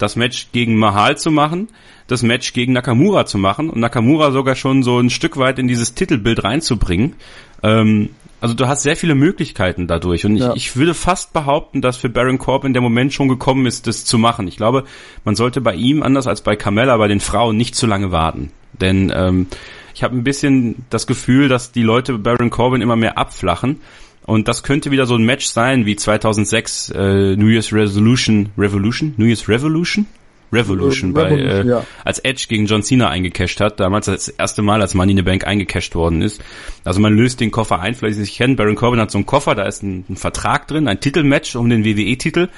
[0.00, 1.68] das Match gegen Mahal zu machen,
[2.06, 5.68] das Match gegen Nakamura zu machen und Nakamura sogar schon so ein Stück weit in
[5.68, 7.14] dieses Titelbild reinzubringen.
[7.62, 8.10] Ähm,
[8.40, 10.50] also du hast sehr viele Möglichkeiten dadurch und ja.
[10.52, 14.06] ich, ich würde fast behaupten, dass für Baron Corbin der Moment schon gekommen ist, das
[14.06, 14.48] zu machen.
[14.48, 14.84] Ich glaube,
[15.24, 18.50] man sollte bei ihm, anders als bei Carmella, bei den Frauen nicht zu lange warten.
[18.72, 19.46] Denn ähm,
[19.94, 23.80] ich habe ein bisschen das Gefühl, dass die Leute Baron Corbin immer mehr abflachen
[24.26, 29.14] und das könnte wieder so ein Match sein wie 2006 äh, New Year's Resolution, Revolution,
[29.16, 30.06] New Year's Revolution,
[30.52, 31.84] Revolution, bei, äh, ja.
[32.04, 35.22] als Edge gegen John Cena eingecasht hat, damals das erste Mal, als Money in the
[35.22, 36.42] Bank eingecasht worden ist.
[36.84, 39.54] Also man löst den Koffer ein, vielleicht sich kennen, Baron Corbin hat so einen Koffer,
[39.54, 42.48] da ist ein, ein Vertrag drin, ein Titelmatch um den WWE-Titel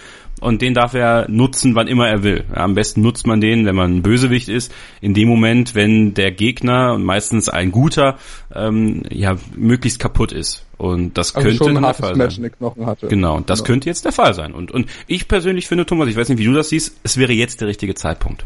[0.40, 2.44] und den darf er nutzen, wann immer er will.
[2.48, 6.14] Ja, am besten nutzt man den, wenn man ein Bösewicht ist, in dem Moment, wenn
[6.14, 8.18] der Gegner und meistens ein guter
[8.54, 10.66] ähm, ja möglichst kaputt ist.
[10.82, 12.50] Und das also könnte der Fall Match sein.
[13.08, 13.66] Genau, das genau.
[13.66, 14.52] könnte jetzt der Fall sein.
[14.52, 17.32] Und und ich persönlich finde, Thomas, ich weiß nicht, wie du das siehst, es wäre
[17.32, 18.44] jetzt der richtige Zeitpunkt.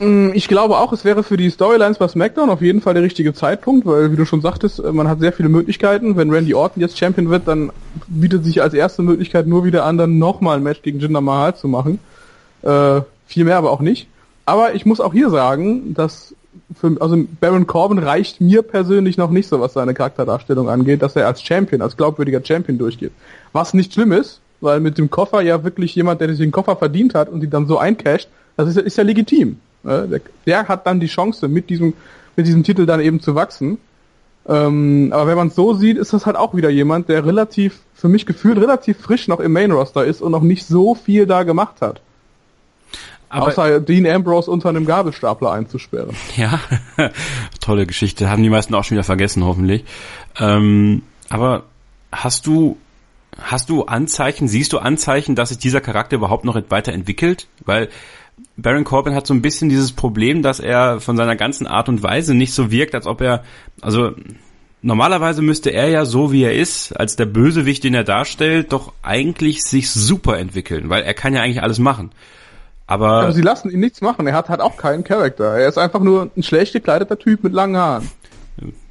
[0.00, 3.04] Mm, ich glaube auch, es wäre für die Storylines bei SmackDown auf jeden Fall der
[3.04, 6.16] richtige Zeitpunkt, weil, wie du schon sagtest, äh, man hat sehr viele Möglichkeiten.
[6.16, 7.70] Wenn Randy Orton jetzt Champion wird, dann
[8.08, 11.54] bietet sich als erste Möglichkeit nur wieder an, dann nochmal ein Match gegen Jinder Mahal
[11.54, 12.00] zu machen.
[12.62, 14.08] Äh, viel mehr aber auch nicht.
[14.44, 16.34] Aber ich muss auch hier sagen, dass
[16.74, 21.16] für, also Baron Corbin reicht mir persönlich noch nicht so, was seine Charakterdarstellung angeht, dass
[21.16, 23.12] er als Champion, als glaubwürdiger Champion durchgeht.
[23.52, 26.76] Was nicht schlimm ist, weil mit dem Koffer ja wirklich jemand, der sich den Koffer
[26.76, 29.58] verdient hat und die dann so eincasht, das ist, ist ja legitim.
[29.82, 31.94] Der, der hat dann die Chance, mit diesem,
[32.36, 33.78] mit diesem Titel dann eben zu wachsen.
[34.46, 37.80] Ähm, aber wenn man es so sieht, ist das halt auch wieder jemand, der relativ,
[37.94, 41.26] für mich gefühlt relativ frisch noch im Main Roster ist und noch nicht so viel
[41.26, 42.00] da gemacht hat.
[43.30, 46.16] Aber Außer Dean Ambrose unter einem Gabelstapler einzusperren.
[46.36, 46.60] Ja,
[47.60, 48.28] tolle Geschichte.
[48.28, 49.84] Haben die meisten auch schon wieder vergessen, hoffentlich.
[50.38, 51.62] Ähm, aber
[52.10, 52.76] hast du,
[53.38, 57.46] hast du Anzeichen, siehst du Anzeichen, dass sich dieser Charakter überhaupt noch weiterentwickelt?
[57.64, 57.88] Weil
[58.56, 62.02] Baron Corbin hat so ein bisschen dieses Problem, dass er von seiner ganzen Art und
[62.02, 63.44] Weise nicht so wirkt, als ob er,
[63.80, 64.12] also
[64.82, 68.92] normalerweise müsste er ja so wie er ist, als der Bösewicht, den er darstellt, doch
[69.02, 72.10] eigentlich sich super entwickeln, weil er kann ja eigentlich alles machen.
[72.90, 74.26] Aber, Aber sie lassen ihn nichts machen.
[74.26, 75.44] Er hat halt auch keinen Charakter.
[75.56, 78.10] Er ist einfach nur ein schlecht gekleideter Typ mit langen Haaren.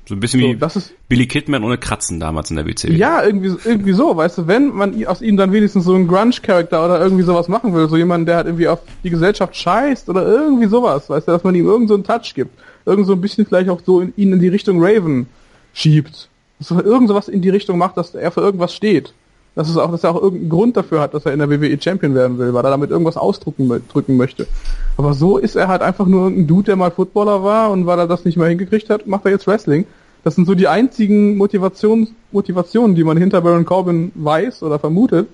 [0.06, 2.94] So ein bisschen so, wie das ist, Billy Kidman ohne Kratzen damals in der WCW.
[2.96, 6.84] Ja, irgendwie, irgendwie so, weißt du, wenn man aus ihm dann wenigstens so einen Grunge-Charakter
[6.84, 10.26] oder irgendwie sowas machen will, so jemand, der halt irgendwie auf die Gesellschaft scheißt oder
[10.26, 12.58] irgendwie sowas, weißt du, dass man ihm irgend so einen Touch gibt.
[12.86, 15.28] Irgend so ein bisschen vielleicht auch so in, ihn in die Richtung Raven
[15.74, 16.30] schiebt.
[16.58, 19.14] Dass er irgend sowas in die Richtung macht, dass er für irgendwas steht
[19.56, 21.78] dass es auch, dass er auch irgendeinen Grund dafür hat, dass er in der WWE
[21.82, 24.48] Champion werden will, weil er damit irgendwas ausdrücken drücken möchte.
[24.98, 28.00] Aber so ist er halt einfach nur ein Dude, der mal Footballer war und weil
[28.00, 29.86] er das nicht mehr hingekriegt hat, macht er jetzt Wrestling.
[30.24, 35.28] Das sind so die einzigen Motivations Motivationen, die man hinter Baron Corbin weiß oder vermutet.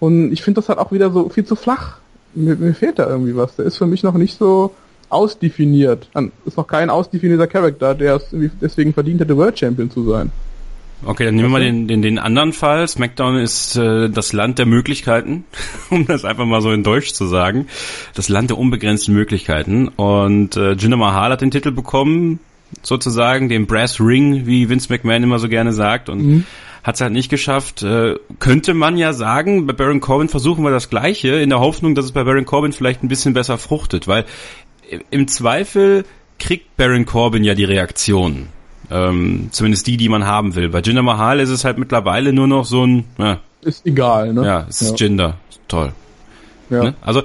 [0.00, 1.98] Und ich finde das halt auch wieder so viel zu flach.
[2.34, 3.56] Mir, mir fehlt da irgendwie was.
[3.56, 4.72] Der ist für mich noch nicht so
[5.08, 6.08] ausdefiniert.
[6.44, 8.26] Ist noch kein ausdefinierter Charakter, der es
[8.60, 10.32] deswegen verdient hätte, World Champion zu sein.
[11.04, 12.88] Okay, dann nehmen wir mal den, den, den anderen Fall.
[12.88, 15.44] SmackDown ist äh, das Land der Möglichkeiten,
[15.90, 17.66] um das einfach mal so in Deutsch zu sagen.
[18.14, 19.88] Das Land der unbegrenzten Möglichkeiten.
[19.88, 22.40] Und äh, Jinder Mahal hat den Titel bekommen,
[22.82, 26.08] sozusagen, den Brass Ring, wie Vince McMahon immer so gerne sagt.
[26.08, 26.44] Und mhm.
[26.82, 27.82] hat es halt nicht geschafft.
[27.82, 31.94] Äh, könnte man ja sagen, bei Baron Corbin versuchen wir das Gleiche, in der Hoffnung,
[31.94, 34.08] dass es bei Baron Corbin vielleicht ein bisschen besser fruchtet.
[34.08, 34.24] Weil
[35.10, 36.06] im Zweifel
[36.38, 38.48] kriegt Baron Corbin ja die Reaktion
[38.90, 40.68] Ähm, zumindest die, die man haben will.
[40.68, 44.44] Bei Jinder Mahal ist es halt mittlerweile nur noch so ein, ja, ist egal, ne?
[44.46, 45.06] Ja, es ist ja.
[45.06, 45.38] Jinder.
[45.66, 45.92] Toll.
[46.70, 46.84] Ja.
[46.84, 46.94] Ne?
[47.00, 47.22] Also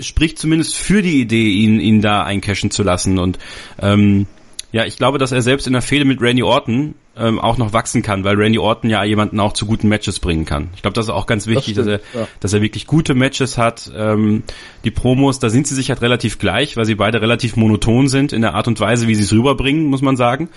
[0.00, 3.18] spricht zumindest für die Idee, ihn, ihn da eincashen zu lassen.
[3.18, 3.38] Und
[3.80, 4.26] ähm,
[4.72, 7.72] ja, ich glaube, dass er selbst in der Fehde mit Randy Orton ähm, auch noch
[7.72, 10.70] wachsen kann, weil Randy Orton ja jemanden auch zu guten Matches bringen kann.
[10.74, 12.28] Ich glaube, das ist auch ganz wichtig, das dass er, ja.
[12.40, 13.90] dass er wirklich gute Matches hat.
[13.96, 14.42] Ähm,
[14.82, 18.32] die Promos, da sind sie sich halt relativ gleich, weil sie beide relativ monoton sind
[18.32, 20.48] in der Art und Weise, wie sie es rüberbringen, muss man sagen.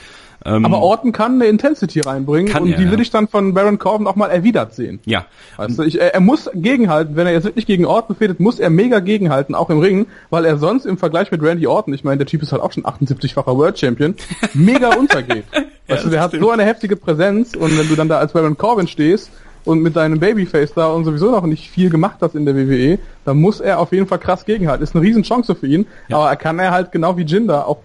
[0.45, 3.79] Ähm, aber Orton kann eine Intensity reinbringen und er, die will ich dann von Baron
[3.79, 4.99] Corbin auch mal erwidert sehen.
[5.05, 5.25] Ja.
[5.57, 8.69] Also ich, er, er muss gegenhalten, wenn er jetzt wirklich gegen Orton fährt, muss er
[8.69, 12.17] mega gegenhalten, auch im Ring, weil er sonst im Vergleich mit Randy Orton, ich meine,
[12.17, 14.15] der Typ ist halt auch schon 78-facher World Champion,
[14.53, 15.45] mega untergeht.
[15.53, 18.33] ja, weißt du, der hat so eine heftige Präsenz und wenn du dann da als
[18.33, 19.31] Baron Corbin stehst
[19.65, 22.99] und mit deinem Babyface da und sowieso noch nicht viel gemacht hast in der WWE,
[23.25, 24.83] dann muss er auf jeden Fall krass gegenhalten.
[24.83, 26.17] Ist eine Riesenchance für ihn, ja.
[26.17, 27.79] aber er kann er halt genau wie Jinder auch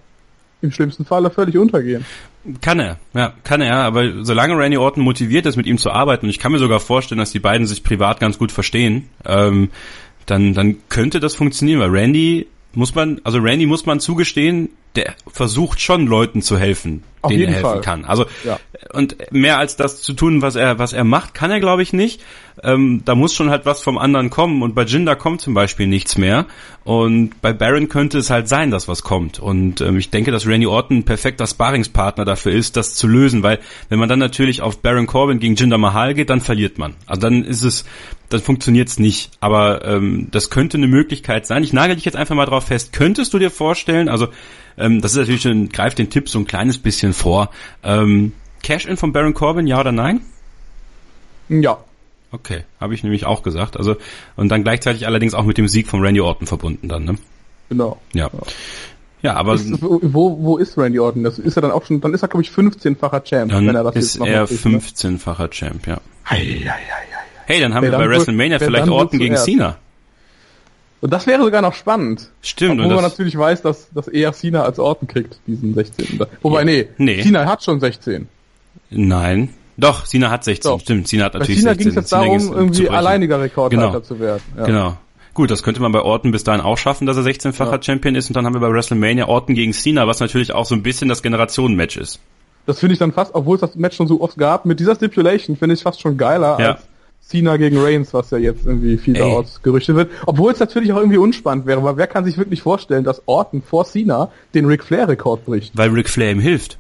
[0.63, 2.05] im schlimmsten Falle völlig untergehen.
[2.61, 6.27] Kann er, ja, kann er, aber solange Randy Orton motiviert ist, mit ihm zu arbeiten,
[6.27, 9.71] und ich kann mir sogar vorstellen, dass die beiden sich privat ganz gut verstehen, ähm,
[10.27, 15.15] dann, dann könnte das funktionieren, weil Randy muss man, also Randy muss man zugestehen, der
[15.27, 17.81] versucht schon Leuten zu helfen, Auf denen er helfen Fall.
[17.81, 18.05] kann.
[18.05, 18.59] Also ja.
[18.93, 21.93] und mehr als das zu tun, was er was er macht, kann er glaube ich
[21.93, 22.21] nicht.
[22.63, 25.87] Ähm, da muss schon halt was vom anderen kommen und bei Jinder kommt zum Beispiel
[25.87, 26.47] nichts mehr
[26.85, 30.47] und bei Baron könnte es halt sein, dass was kommt und ähm, ich denke, dass
[30.47, 33.59] Randy Orton ein perfekter Sparringspartner dafür ist, das zu lösen, weil
[33.89, 36.95] wenn man dann natürlich auf Baron Corbin gegen Jinder Mahal geht, dann verliert man.
[37.07, 37.85] Also dann ist es,
[38.29, 39.31] dann funktioniert es nicht.
[39.41, 41.63] Aber ähm, das könnte eine Möglichkeit sein.
[41.63, 42.93] Ich nagel dich jetzt einfach mal drauf fest.
[42.93, 44.29] Könntest du dir vorstellen, also
[44.77, 47.51] ähm, das ist natürlich schon, greift den Tipp so ein kleines bisschen vor.
[47.83, 48.33] Ähm,
[48.63, 50.21] Cash-In von Baron Corbin, ja oder nein?
[51.49, 51.79] Ja.
[52.31, 53.77] Okay, habe ich nämlich auch gesagt.
[53.77, 53.97] Also
[54.37, 57.19] und dann gleichzeitig allerdings auch mit dem Sieg von Randy Orton verbunden dann, ne?
[57.69, 58.01] Genau.
[58.15, 58.31] Ja.
[59.23, 61.23] Ja, aber ist, wo, wo ist Randy Orton?
[61.23, 63.77] Das ist er dann auch schon, dann ist er glaube ich 15-facher Champ, dann wenn
[63.77, 65.51] er das ist jetzt er 15-facher ne?
[65.51, 66.01] Champ, ja.
[66.29, 66.77] Hei, hei, hei,
[67.47, 69.79] hey, dann haben hey, wir bei WrestleMania vielleicht Orton gegen Cena.
[71.03, 72.31] Und das wäre sogar noch spannend.
[72.43, 72.81] Stimmt.
[72.81, 76.21] Obwohl man natürlich weiß, dass, dass eher Cena als Orton kriegt, diesen 16.
[76.43, 76.65] Wobei, ja.
[76.65, 78.29] nee, nee, Cena hat schon 16.
[78.91, 79.51] Nein.
[79.77, 80.81] Doch, Cena hat 16, Doch.
[80.81, 81.09] stimmt.
[81.09, 81.93] Cena hat natürlich Cena 16.
[82.07, 84.01] Cena ging es jetzt darum, irgendwie alleiniger Rekordhalter genau.
[84.01, 84.43] zu werden.
[84.57, 84.65] Ja.
[84.65, 84.97] Genau.
[85.35, 87.83] Gut, das könnte man bei Orton bis dahin auch schaffen, dass er 16-facher ja.
[87.83, 88.29] Champion ist.
[88.31, 91.09] Und dann haben wir bei WrestleMania Orton gegen Cena, was natürlich auch so ein bisschen
[91.09, 92.21] das Generationenmatch ist.
[92.67, 94.95] Das finde ich dann fast, obwohl es das Match schon so oft gab, mit dieser
[94.95, 96.73] Stipulation finde ich fast schon geiler ja.
[96.73, 96.83] als
[97.23, 100.11] Cena gegen Reigns, was ja jetzt irgendwie vielerorts gerüchtet wird.
[100.27, 103.63] Obwohl es natürlich auch irgendwie unspannend wäre, weil wer kann sich wirklich vorstellen, dass Orton
[103.63, 105.77] vor Cena den Ric Flair-Rekord bricht?
[105.77, 106.79] Weil Ric Flair ihm hilft.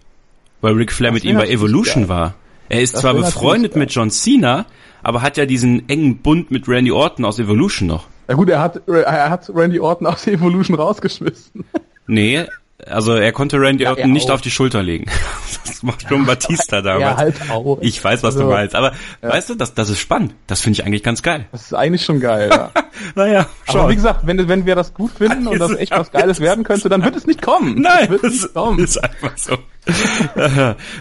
[0.61, 2.35] Weil Ric Flair das mit ihm bei Evolution war.
[2.69, 4.67] Er ist das zwar befreundet mit John Cena,
[5.03, 8.07] aber hat ja diesen engen Bund mit Randy Orton aus Evolution noch.
[8.29, 11.65] Ja gut, er hat, er hat Randy Orton aus Evolution rausgeschmissen.
[12.07, 12.47] Nee,
[12.87, 15.07] also er konnte Randy ja, Orton nicht auf die Schulter legen.
[15.65, 17.03] Das macht schon Batista damals.
[17.03, 17.79] Ja, halt auch.
[17.81, 18.75] Ich weiß, was also, du meinst.
[18.75, 19.29] Aber ja.
[19.29, 20.35] weißt du, das, das ist spannend.
[20.49, 21.47] Das finde ich eigentlich ganz geil.
[21.53, 22.71] Das ist eigentlich schon geil, ja.
[23.15, 23.81] naja, schon.
[23.81, 26.65] Aber wie gesagt, wenn, wenn wir das gut finden und das echt was Geiles werden
[26.65, 27.81] könnte, dann wird es nicht kommen.
[27.81, 28.79] Nein, das, das nicht kommen.
[28.81, 29.57] ist einfach so.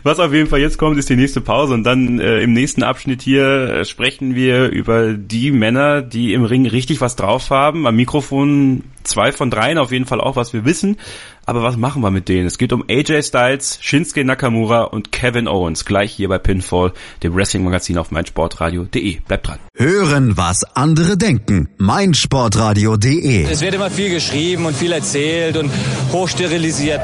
[0.03, 2.83] Was auf jeden Fall jetzt kommt, ist die nächste Pause und dann äh, im nächsten
[2.83, 7.85] Abschnitt hier äh, sprechen wir über die Männer, die im Ring richtig was drauf haben.
[7.85, 10.97] Am Mikrofon zwei von dreien auf jeden Fall auch, was wir wissen.
[11.45, 12.47] Aber was machen wir mit denen?
[12.47, 15.85] Es geht um AJ Styles, Shinsuke Nakamura und Kevin Owens.
[15.85, 19.19] Gleich hier bei Pinfall, dem Wrestling-Magazin auf meinsportradio.de.
[19.21, 19.59] Bleibt dran.
[19.75, 21.69] Hören, was andere denken.
[21.77, 25.71] meinsportradio.de Es wird immer viel geschrieben und viel erzählt und
[26.11, 27.01] hochsterilisiert.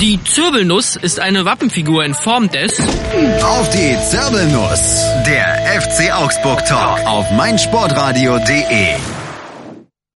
[0.00, 2.80] Die Zirbelnuss ist eine Wappenfigur in Form des...
[3.42, 8.94] Auf die Zirbelnuss, der FC Augsburg Talk auf meinsportradio.de.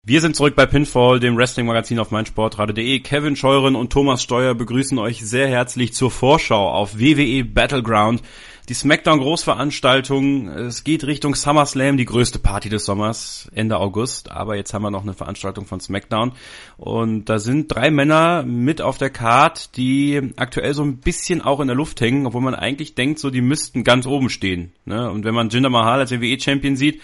[0.03, 3.01] Wir sind zurück bei Pinfall, dem Wrestling-Magazin auf meinsportradio.de.
[3.01, 8.23] Kevin Scheuren und Thomas Steuer begrüßen euch sehr herzlich zur Vorschau auf WWE Battleground
[8.71, 14.31] die SmackDown-Großveranstaltung, es geht Richtung SummerSlam, die größte Party des Sommers, Ende August.
[14.31, 16.31] Aber jetzt haben wir noch eine Veranstaltung von SmackDown.
[16.77, 21.59] Und da sind drei Männer mit auf der Card, die aktuell so ein bisschen auch
[21.59, 24.71] in der Luft hängen, obwohl man eigentlich denkt, so die müssten ganz oben stehen.
[24.85, 25.11] Ne?
[25.11, 27.01] Und wenn man Jinder Mahal als WWE-Champion sieht,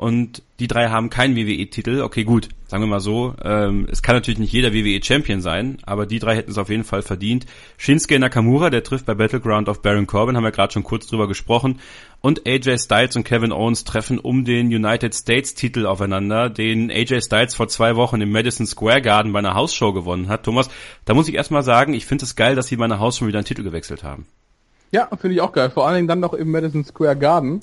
[0.00, 2.00] und die drei haben keinen WWE-Titel.
[2.00, 3.34] Okay, gut, sagen wir mal so.
[3.44, 6.84] Ähm, es kann natürlich nicht jeder WWE-Champion sein, aber die drei hätten es auf jeden
[6.84, 7.44] Fall verdient.
[7.76, 11.28] Shinsuke Nakamura, der trifft bei Battleground auf Baron Corbin, haben wir gerade schon kurz drüber
[11.28, 11.80] gesprochen.
[12.22, 17.54] Und AJ Styles und Kevin Owens treffen um den United States-Titel aufeinander, den AJ Styles
[17.54, 20.44] vor zwei Wochen im Madison Square Garden bei einer Hausshow gewonnen hat.
[20.44, 20.70] Thomas,
[21.04, 23.40] da muss ich erstmal sagen, ich finde es geil, dass sie bei einer Hausshow wieder
[23.40, 24.26] einen Titel gewechselt haben.
[24.92, 25.68] Ja, finde ich auch geil.
[25.68, 27.60] Vor allen Dingen dann noch im Madison Square Garden.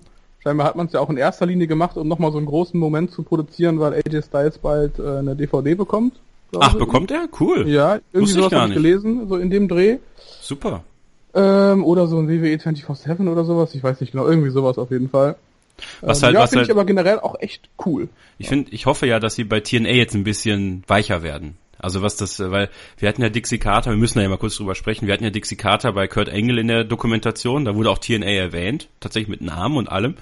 [0.47, 2.79] Scheinbar hat man es ja auch in erster Linie gemacht, um nochmal so einen großen
[2.79, 6.13] Moment zu produzieren, weil AJ Styles bald äh, eine DVD bekommt.
[6.57, 7.27] Ach, bekommt er?
[7.37, 7.67] Cool.
[7.67, 9.97] Ja, irgendwie sowas habe ich gelesen, so in dem Dreh.
[10.39, 10.85] super.
[11.33, 14.89] Ähm, oder so ein WWE 24-7 oder sowas, ich weiß nicht genau, irgendwie sowas auf
[14.89, 15.35] jeden Fall.
[15.99, 18.07] Was ähm, halt, ja, was finde halt, ich aber generell auch echt cool.
[18.37, 21.57] ich finde, ich hoffe ja, dass sie bei TNA jetzt ein bisschen weicher werden.
[21.79, 24.37] Also was das, äh, weil wir hatten ja Dixie Carter, wir müssen da ja mal
[24.37, 27.75] kurz drüber sprechen, wir hatten ja Dixie Carter bei Kurt Angle in der Dokumentation, da
[27.75, 30.15] wurde auch TNA erwähnt, tatsächlich mit Namen und allem.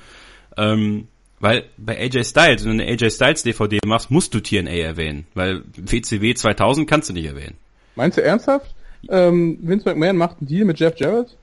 [0.58, 1.08] Ähm,
[1.39, 5.28] weil bei AJ Styles, wenn du eine AJ Styles DVD machst, musst du TNA erwähnen,
[5.34, 7.56] weil WCW 2000 kannst du nicht erwähnen.
[7.96, 8.74] Meinst du ernsthaft?
[9.10, 11.38] Ähm, Vince McMahon macht einen Deal mit Jeff Jarrett?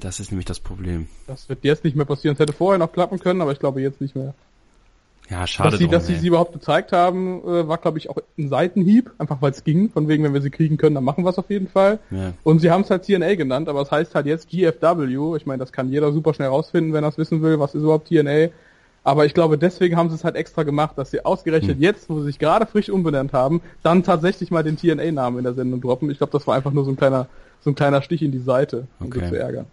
[0.00, 1.08] Das ist nämlich das Problem.
[1.26, 2.34] Das wird jetzt nicht mehr passieren.
[2.34, 4.34] Es hätte vorher noch klappen können, aber ich glaube jetzt nicht mehr.
[5.30, 6.18] Ja, schade dass sie, drum, dass sie ey.
[6.18, 9.88] sie überhaupt gezeigt haben, äh, war glaube ich auch ein Seitenhieb, einfach weil es ging,
[9.88, 12.00] von wegen, wenn wir sie kriegen können, dann machen wir es auf jeden Fall.
[12.10, 12.32] Ja.
[12.42, 15.36] Und sie haben es halt TNA genannt, aber es heißt halt jetzt GFW.
[15.36, 17.82] Ich meine, das kann jeder super schnell rausfinden, wenn er es wissen will, was ist
[17.82, 18.48] überhaupt TNA.
[19.02, 21.82] Aber ich glaube, deswegen haben sie es halt extra gemacht, dass sie ausgerechnet Hm.
[21.82, 25.54] jetzt, wo sie sich gerade frisch umbenannt haben, dann tatsächlich mal den TNA-Namen in der
[25.54, 26.10] Sendung droppen.
[26.10, 27.26] Ich glaube, das war einfach nur so ein kleiner,
[27.60, 29.20] so ein kleiner Stich in die Seite, um Okay.
[29.22, 29.66] sie zu ärgern.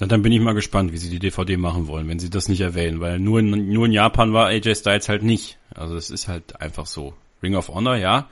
[0.00, 2.48] Na, dann bin ich mal gespannt, wie sie die DVD machen wollen, wenn sie das
[2.48, 5.58] nicht erwähnen, weil nur in, nur in Japan war AJ Styles halt nicht.
[5.74, 7.12] Also es ist halt einfach so.
[7.42, 8.28] Ring of Honor, ja,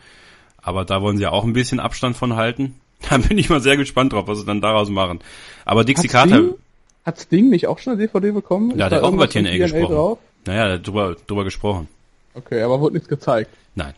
[0.60, 2.80] aber da wollen sie ja auch ein bisschen Abstand von halten.
[3.08, 5.20] Da bin ich mal sehr gespannt drauf, was sie dann daraus machen.
[5.64, 6.54] Aber Dixie Hat Carter, Sting,
[7.04, 8.70] hat Sting nicht auch schon eine DVD bekommen?
[8.76, 10.18] ja, Ist der hat auch über TNA gesprochen.
[10.44, 11.86] Naja, der hat drüber, drüber gesprochen.
[12.34, 13.50] Okay, aber wurde nichts gezeigt.
[13.76, 13.94] Nein.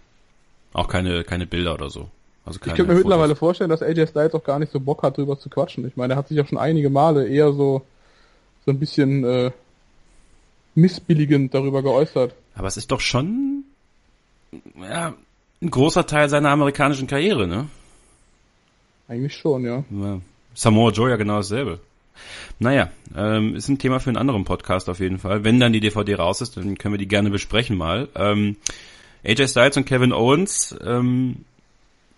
[0.75, 2.11] Auch keine, keine Bilder oder so.
[2.45, 3.05] Also Ich könnte mir Fotos.
[3.05, 5.87] mittlerweile vorstellen, dass AJ Styles auch gar nicht so Bock hat, drüber zu quatschen.
[5.87, 7.83] Ich meine, er hat sich ja schon einige Male eher so,
[8.65, 9.51] so ein bisschen äh,
[10.75, 12.35] missbilligend darüber geäußert.
[12.55, 13.65] Aber es ist doch schon,
[14.81, 15.15] ja,
[15.63, 17.69] ein großer Teil seiner amerikanischen Karriere, ne?
[19.09, 19.85] Eigentlich schon, ja.
[19.91, 20.21] Ja.
[20.55, 21.81] Samoa Joe ja genau dasselbe.
[22.59, 25.45] Naja, ähm, ist ein Thema für einen anderen Podcast auf jeden Fall.
[25.45, 28.09] Wenn dann die DVD raus ist, dann können wir die gerne besprechen mal.
[28.15, 28.57] Ähm,
[29.25, 31.45] AJ Styles und Kevin Owens ähm,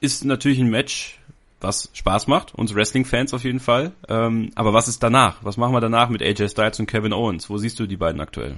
[0.03, 1.19] ist natürlich ein Match,
[1.61, 3.93] was Spaß macht, uns Wrestling-Fans auf jeden Fall.
[4.09, 5.39] Ähm, aber was ist danach?
[5.43, 7.49] Was machen wir danach mit AJ Styles und Kevin Owens?
[7.49, 8.57] Wo siehst du die beiden aktuell?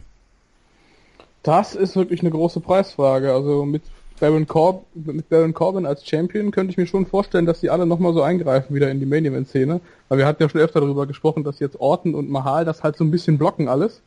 [1.42, 3.32] Das ist wirklich eine große Preisfrage.
[3.34, 3.82] Also mit
[4.18, 7.84] Baron, Corb mit Baron Corbin als Champion könnte ich mir schon vorstellen, dass die alle
[7.84, 9.82] nochmal so eingreifen wieder in die Main Event Szene.
[10.08, 12.96] Weil wir hatten ja schon öfter darüber gesprochen, dass jetzt Orton und Mahal das halt
[12.96, 14.00] so ein bisschen blocken alles.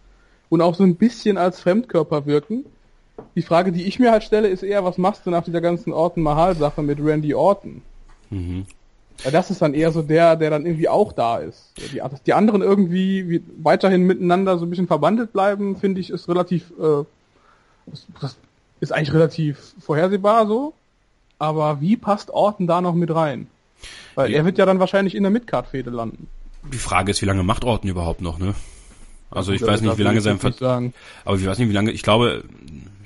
[0.49, 2.65] Und auch so ein bisschen als Fremdkörper wirken.
[3.35, 5.93] Die Frage, die ich mir halt stelle, ist eher, was machst du nach dieser ganzen
[5.93, 7.81] Orton-Mahal-Sache mit Randy Orton?
[9.23, 11.73] Ja, das ist dann eher so der, der dann irgendwie auch da ist.
[11.91, 16.09] Die, dass die anderen irgendwie wie, weiterhin miteinander so ein bisschen verbandelt bleiben, finde ich,
[16.09, 17.03] ist relativ, äh,
[18.21, 18.37] das,
[18.79, 20.73] ist eigentlich relativ vorhersehbar so.
[21.39, 23.47] Aber wie passt Orton da noch mit rein?
[24.15, 24.37] Weil Ja.
[24.37, 26.27] er wird ja dann wahrscheinlich in der Midcard-Fehde landen.
[26.71, 28.55] Die Frage ist, wie lange macht Orton überhaupt noch, ne?
[29.29, 30.91] Also ich Ja, weiß nicht, wie lange sein Vertrag,
[31.25, 32.43] aber ich weiß nicht, wie lange, ich glaube,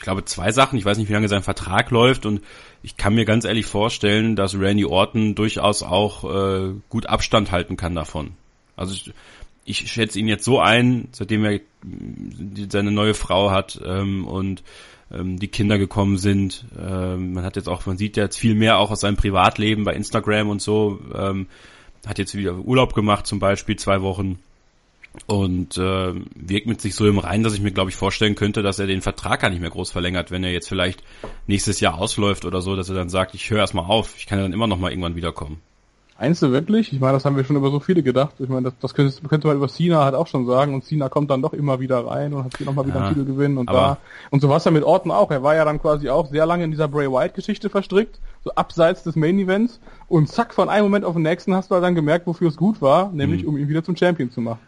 [0.01, 2.41] ich glaube zwei Sachen, ich weiß nicht, wie lange sein Vertrag läuft und
[2.81, 7.77] ich kann mir ganz ehrlich vorstellen, dass Randy Orton durchaus auch äh, gut Abstand halten
[7.77, 8.31] kann davon.
[8.75, 9.13] Also ich,
[9.63, 14.63] ich schätze ihn jetzt so ein, seitdem er mm, seine neue Frau hat ähm, und
[15.11, 16.65] ähm, die Kinder gekommen sind.
[16.79, 19.93] Ähm, man hat jetzt auch, man sieht jetzt viel mehr auch aus seinem Privatleben bei
[19.93, 20.99] Instagram und so.
[21.13, 21.45] Ähm,
[22.07, 24.39] hat jetzt wieder Urlaub gemacht, zum Beispiel zwei Wochen
[25.28, 28.62] und äh, wirkt mit sich so im Rein, dass ich mir, glaube ich, vorstellen könnte,
[28.63, 31.04] dass er den Vertrag gar nicht mehr groß verlängert, wenn er jetzt vielleicht
[31.47, 34.38] nächstes Jahr ausläuft oder so, dass er dann sagt, ich höre erstmal auf, ich kann
[34.39, 35.60] ja dann immer noch mal irgendwann wiederkommen.
[36.19, 36.93] Meinst du wirklich?
[36.93, 38.36] Ich meine, das haben wir schon über so viele gedacht.
[38.38, 40.76] Ich meine, das, das könnte, könnte man über Cena halt auch schon sagen.
[40.76, 43.15] Und Cena kommt dann doch immer wieder rein und hat hier nochmal wieder Ja, einen
[43.15, 43.97] Titel gewinnen und da.
[44.30, 45.32] Und so war es ja mit Orton auch.
[45.32, 49.02] Er war ja dann quasi auch sehr lange in dieser Bray Wyatt-Geschichte verstrickt, so abseits
[49.02, 49.80] des Main-Events.
[50.10, 52.56] Und zack, von einem Moment auf den nächsten hast du halt dann gemerkt, wofür es
[52.56, 53.17] gut war, Mhm.
[53.17, 54.60] nämlich um ihn wieder zum Champion zu machen.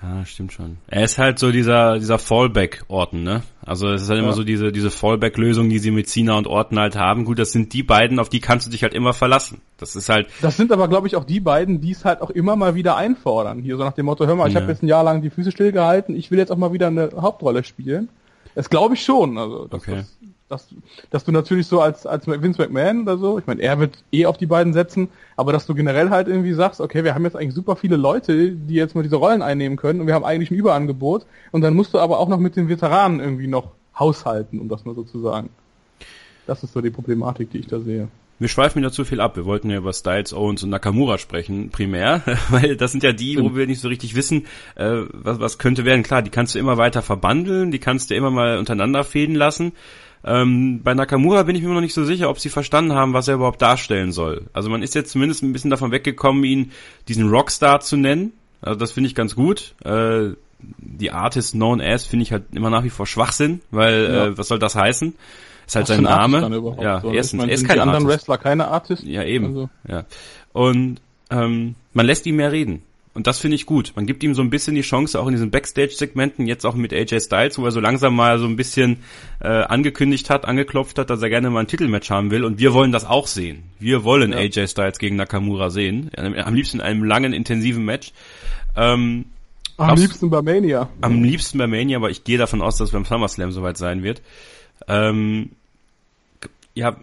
[0.00, 0.78] Ja, stimmt schon.
[0.86, 3.42] Er ist halt so dieser, dieser Fallback-Orten, ne?
[3.66, 4.34] Also es ist halt immer Ja.
[4.34, 7.24] so diese, diese Fallback-Lösung, die sie mit Cena und Orton halt haben.
[7.24, 9.60] Gut, das sind die beiden, auf die kannst du dich halt immer verlassen.
[9.76, 12.30] Das ist halt, Das sind aber, glaube ich, auch die beiden, die es halt auch
[12.30, 13.60] immer mal wieder einfordern.
[13.60, 14.60] Hier so nach dem Motto, hör mal, ich Ja.
[14.60, 17.10] habe jetzt ein Jahr lang die Füße stillgehalten, ich will jetzt auch mal wieder eine
[17.20, 18.08] Hauptrolle spielen.
[18.54, 19.36] Das glaube ich schon.
[19.36, 19.96] Also, Okay.
[19.96, 20.16] dass,
[20.48, 20.68] dass,
[21.10, 24.26] dass du natürlich so als, als Vince McMahon oder so, ich meine, er wird eh
[24.26, 27.36] auf die beiden setzen, aber dass du generell halt irgendwie sagst, okay, wir haben jetzt
[27.36, 30.50] eigentlich super viele Leute, die jetzt mal diese Rollen einnehmen können und wir haben eigentlich
[30.50, 34.58] ein Überangebot und dann musst du aber auch noch mit den Veteranen irgendwie noch haushalten,
[34.60, 35.50] um das mal so zu sagen.
[36.46, 38.08] Das ist so die Problematik, die ich da sehe.
[38.38, 39.36] wir schweifen wieder zu viel ab.
[39.36, 43.38] Wir wollten ja über Styles, Owens und Nakamura sprechen, primär, weil das sind ja die,
[43.38, 46.04] wo wir nicht so richtig wissen, äh, was, was könnte werden.
[46.04, 49.72] Klar, die kannst du immer weiter verbandeln, die kannst du immer mal untereinander fäden lassen.
[50.28, 53.28] Ähm, bei Nakamura bin ich mir noch nicht so sicher, ob sie verstanden haben, was
[53.28, 54.46] er überhaupt darstellen soll.
[54.52, 56.72] Also man ist jetzt zumindest ein bisschen davon weggekommen, ihn
[57.08, 58.32] diesen Rockstar zu nennen.
[58.60, 59.74] Also das finde ich ganz gut.
[59.84, 64.26] Äh, die Artist known as finde ich halt immer nach wie vor Schwachsinn, weil Ja.
[64.26, 65.14] äh, was soll das heißen?
[65.66, 66.76] Ist halt Was sein Name.
[66.82, 67.12] Ja, so?
[67.12, 68.20] erstens, meine, er ist kein die anderen Artist.
[68.28, 69.02] Wrestler keine Artist?
[69.04, 69.46] Ja, eben.
[69.46, 70.04] Also, Ja.
[70.52, 71.00] Und
[71.30, 72.82] ähm, man lässt ihn mehr reden.
[73.18, 73.94] Und das finde ich gut.
[73.96, 76.92] Man gibt ihm so ein bisschen die Chance, auch in diesen Backstage-Segmenten, jetzt auch mit
[76.92, 78.98] AJ Styles, wo er so langsam mal so ein bisschen
[79.40, 82.44] äh, angekündigt hat, angeklopft hat, dass er gerne mal ein Titelmatch haben will.
[82.44, 83.64] Und wir wollen das auch sehen.
[83.80, 84.38] Wir wollen ja.
[84.38, 86.12] AJ Styles gegen Nakamura sehen.
[86.16, 88.12] Am liebsten in einem langen, intensiven Match.
[88.76, 89.24] Ähm,
[89.78, 90.88] am liebsten bei Mania.
[91.00, 94.04] Am liebsten bei Mania, aber ich gehe davon aus, dass es beim SummerSlam soweit sein
[94.04, 94.22] wird.
[94.86, 95.50] Ähm,
[96.76, 96.94] ja.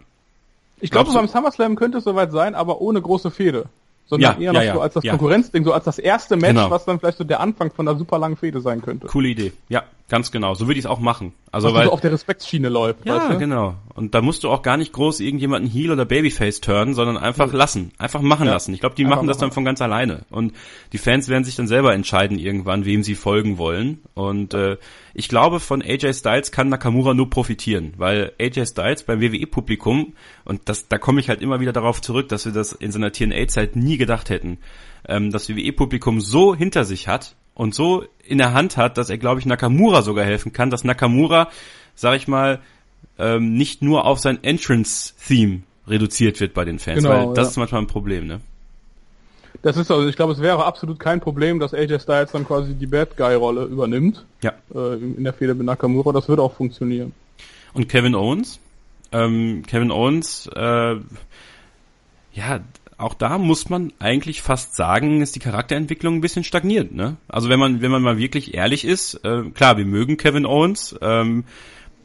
[0.79, 3.65] Ich glaube, beim SummerSlam könnte es soweit sein, aber ohne große Fehde
[4.07, 5.11] sondern ja, eher noch ja, so als das ja.
[5.11, 6.69] Konkurrenzding, so als das erste Match, genau.
[6.69, 9.07] was dann vielleicht so der Anfang von einer super langen Fehde sein könnte.
[9.07, 9.53] Coole Idee.
[9.69, 10.53] Ja, ganz genau.
[10.53, 11.33] So würde ich es auch machen.
[11.51, 13.05] Also weil so auf der Respektsschiene läuft.
[13.05, 13.39] Ja, weißt du?
[13.39, 13.75] genau.
[13.95, 17.47] Und da musst du auch gar nicht groß irgendjemanden Heel oder Babyface turnen, sondern einfach
[17.47, 17.57] mhm.
[17.57, 18.53] lassen, einfach machen ja.
[18.53, 18.73] lassen.
[18.73, 20.25] Ich glaube, die einfach machen das dann von ganz alleine.
[20.29, 20.53] Und
[20.93, 24.01] die Fans werden sich dann selber entscheiden irgendwann, wem sie folgen wollen.
[24.13, 24.77] Und äh,
[25.13, 30.69] ich glaube, von AJ Styles kann Nakamura nur profitieren, weil AJ Styles beim WWE-Publikum, und
[30.69, 33.75] das, da komme ich halt immer wieder darauf zurück, dass wir das in seiner TNA-Zeit
[33.75, 34.59] nie gedacht hätten,
[35.07, 39.17] ähm, das WWE-Publikum so hinter sich hat und so in der Hand hat, dass er,
[39.17, 41.49] glaube ich, Nakamura sogar helfen kann, dass Nakamura,
[41.95, 42.59] sag ich mal,
[43.17, 47.51] ähm, nicht nur auf sein Entrance-Theme reduziert wird bei den Fans, genau, weil das ja.
[47.51, 48.41] ist manchmal ein Problem, ne?
[49.61, 52.75] Das ist also, ich glaube, es wäre absolut kein Problem, dass AJ Styles dann quasi
[52.75, 54.25] die Bad Guy-Rolle übernimmt.
[54.43, 54.53] Ja.
[54.73, 57.13] Äh, in der Fehde mit Nakamura, das würde auch funktionieren.
[57.73, 58.59] Und Kevin Owens?
[59.11, 60.95] Ähm, Kevin Owens, äh,
[62.33, 62.59] ja,
[62.97, 67.17] auch da muss man eigentlich fast sagen, ist die Charakterentwicklung ein bisschen stagniert, ne?
[67.27, 70.95] Also wenn man, wenn man mal wirklich ehrlich ist, äh, klar, wir mögen Kevin Owens,
[71.01, 71.43] ähm,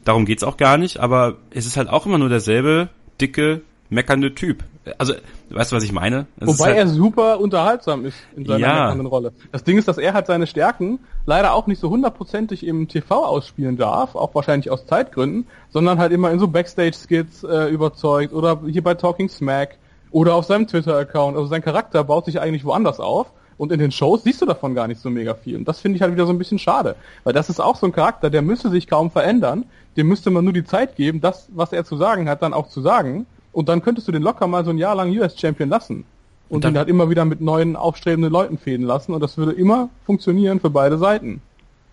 [0.03, 2.89] darum geht's auch gar nicht, aber es ist halt auch immer nur derselbe
[3.21, 4.63] dicke, meckernde Typ.
[4.97, 5.13] Also,
[5.49, 6.25] weißt du, was ich meine?
[6.39, 8.81] Es Wobei halt er super unterhaltsam ist in seiner ja.
[8.81, 9.31] meckernden Rolle.
[9.51, 13.23] Das Ding ist, dass er halt seine Stärken leider auch nicht so hundertprozentig im TV
[13.23, 18.61] ausspielen darf, auch wahrscheinlich aus Zeitgründen, sondern halt immer in so Backstage-Skits äh, überzeugt oder
[18.67, 19.77] hier bei Talking Smack
[20.11, 21.35] oder auf seinem Twitter-Account.
[21.35, 23.31] Also sein Charakter baut sich eigentlich woanders auf.
[23.57, 25.55] Und in den Shows siehst du davon gar nicht so mega viel.
[25.55, 26.95] Und das finde ich halt wieder so ein bisschen schade.
[27.23, 29.65] Weil das ist auch so ein Charakter, der müsste sich kaum verändern.
[29.97, 32.69] Dem müsste man nur die Zeit geben, das, was er zu sagen hat, dann auch
[32.69, 33.27] zu sagen.
[33.51, 36.05] Und dann könntest du den locker mal so ein Jahr lang US-Champion lassen.
[36.49, 39.13] Und, und ihn halt immer wieder mit neuen aufstrebenden Leuten fäden lassen.
[39.13, 41.41] Und das würde immer funktionieren für beide Seiten.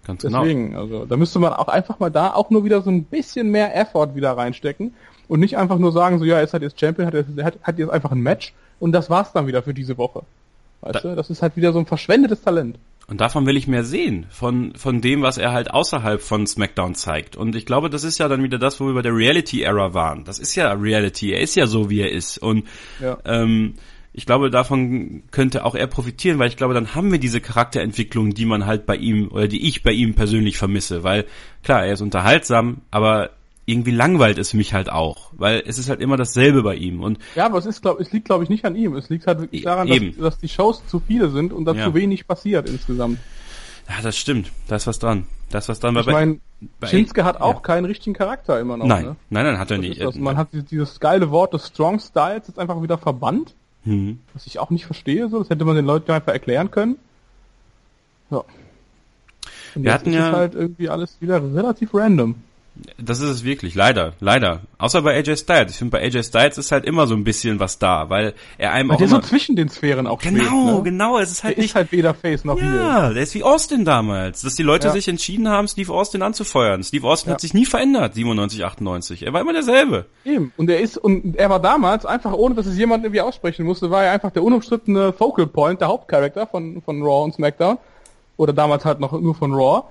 [0.06, 0.40] Ganz genau.
[0.40, 3.50] Deswegen, also da müsste man auch einfach mal da auch nur wieder so ein bisschen
[3.50, 4.94] mehr Effort wieder reinstecken
[5.28, 7.78] und nicht einfach nur sagen, so ja, jetzt hat jetzt Champion, hat jetzt, hat, hat
[7.78, 10.22] jetzt einfach ein Match und das war's dann wieder für diese Woche.
[10.80, 12.78] Weißt da, du, das ist halt wieder so ein verschwendetes Talent.
[13.08, 16.94] Und davon will ich mehr sehen, von, von dem, was er halt außerhalb von SmackDown
[16.94, 17.36] zeigt.
[17.36, 20.24] Und ich glaube, das ist ja dann wieder das, wo wir bei der Reality-Era waren.
[20.24, 22.36] Das ist ja Reality, er ist ja so, wie er ist.
[22.36, 22.66] Und
[23.00, 23.16] ja.
[23.24, 23.74] ähm,
[24.12, 28.34] ich glaube, davon könnte auch er profitieren, weil ich glaube, dann haben wir diese Charakterentwicklung,
[28.34, 31.02] die man halt bei ihm oder die ich bei ihm persönlich vermisse.
[31.02, 31.24] Weil
[31.62, 33.30] klar, er ist unterhaltsam, aber
[33.68, 37.18] irgendwie langweilt es mich halt auch, weil es ist halt immer dasselbe bei ihm und
[37.34, 39.40] ja, aber es ist glaube es liegt glaube ich nicht an ihm, es liegt halt
[39.40, 41.84] wirklich daran, dass, dass, die Shows zu viele sind und da ja.
[41.84, 43.18] zu wenig passiert insgesamt.
[43.86, 45.94] Ja, das stimmt, da ist was dran, da ist was dran.
[45.96, 46.40] Ich meine,
[46.82, 47.60] Shinsuke hat auch ja.
[47.60, 48.86] keinen richtigen Charakter immer noch.
[48.86, 49.16] Nein, ne?
[49.28, 50.00] nein, nein, hat er nicht.
[50.16, 53.54] Man hat dieses geile Wort des Strong Styles jetzt einfach wieder verbannt,
[53.84, 54.20] mhm.
[54.32, 56.96] was ich auch nicht verstehe, so das hätte man den Leuten einfach erklären können.
[58.30, 58.44] Ja.
[59.74, 62.36] Und Wir hatten ja halt irgendwie alles wieder relativ random.
[62.98, 64.62] Das ist es wirklich, leider, leider.
[64.78, 65.72] Außer bei AJ Styles.
[65.72, 68.72] Ich finde, bei AJ Styles ist halt immer so ein bisschen was da, weil er
[68.72, 69.22] einem weil auch der immer...
[69.22, 70.82] so zwischen den Sphären auch Genau, schwebt, ne?
[70.84, 71.18] genau.
[71.18, 71.70] Es ist halt der nicht...
[71.70, 73.14] ist halt weder Face noch Ja, Heel.
[73.14, 74.42] der ist wie Austin damals.
[74.42, 74.92] Dass die Leute ja.
[74.92, 76.82] sich entschieden haben, Steve Austin anzufeuern.
[76.82, 77.34] Steve Austin ja.
[77.34, 79.22] hat sich nie verändert, 97, 98.
[79.24, 80.06] Er war immer derselbe.
[80.24, 80.52] Eben.
[80.56, 83.90] Und er ist, und er war damals einfach, ohne dass es jemand irgendwie aussprechen musste,
[83.90, 87.78] war er einfach der unumstrittene Focal Point, der Hauptcharakter von, von Raw und SmackDown.
[88.36, 89.82] Oder damals halt noch nur von Raw.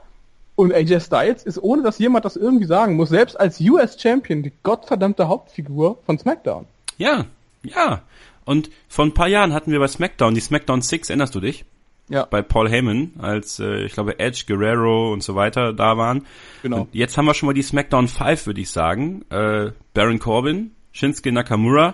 [0.57, 4.41] Und AJ Styles ist, ohne dass jemand das irgendwie sagen muss, selbst als US Champion
[4.41, 6.65] die gottverdammte Hauptfigur von SmackDown.
[6.97, 7.25] Ja,
[7.61, 8.01] ja.
[8.43, 11.63] Und vor ein paar Jahren hatten wir bei SmackDown die SmackDown 6, erinnerst du dich?
[12.09, 12.25] Ja.
[12.25, 16.25] Bei Paul Heyman, als äh, ich glaube Edge, Guerrero und so weiter da waren.
[16.63, 16.81] Genau.
[16.81, 19.25] Und jetzt haben wir schon mal die SmackDown 5, würde ich sagen.
[19.29, 21.93] Äh, Baron Corbin, Shinsuke Nakamura,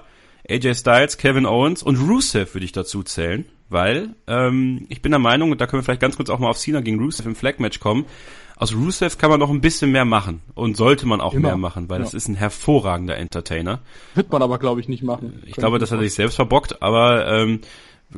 [0.49, 5.19] AJ Styles, Kevin Owens und Rusev würde ich dazu zählen, weil ähm, ich bin der
[5.19, 7.35] Meinung, und da können wir vielleicht ganz kurz auch mal auf Cena gegen Rusev im
[7.35, 8.05] Flag Match kommen,
[8.55, 11.49] aus Rusev kann man noch ein bisschen mehr machen und sollte man auch Immer.
[11.49, 12.05] mehr machen, weil ja.
[12.05, 13.79] das ist ein hervorragender Entertainer.
[14.15, 15.41] Wird man aber, glaube ich, nicht machen.
[15.45, 17.61] Ich glaube, das hat er sich selbst verbockt, aber ähm,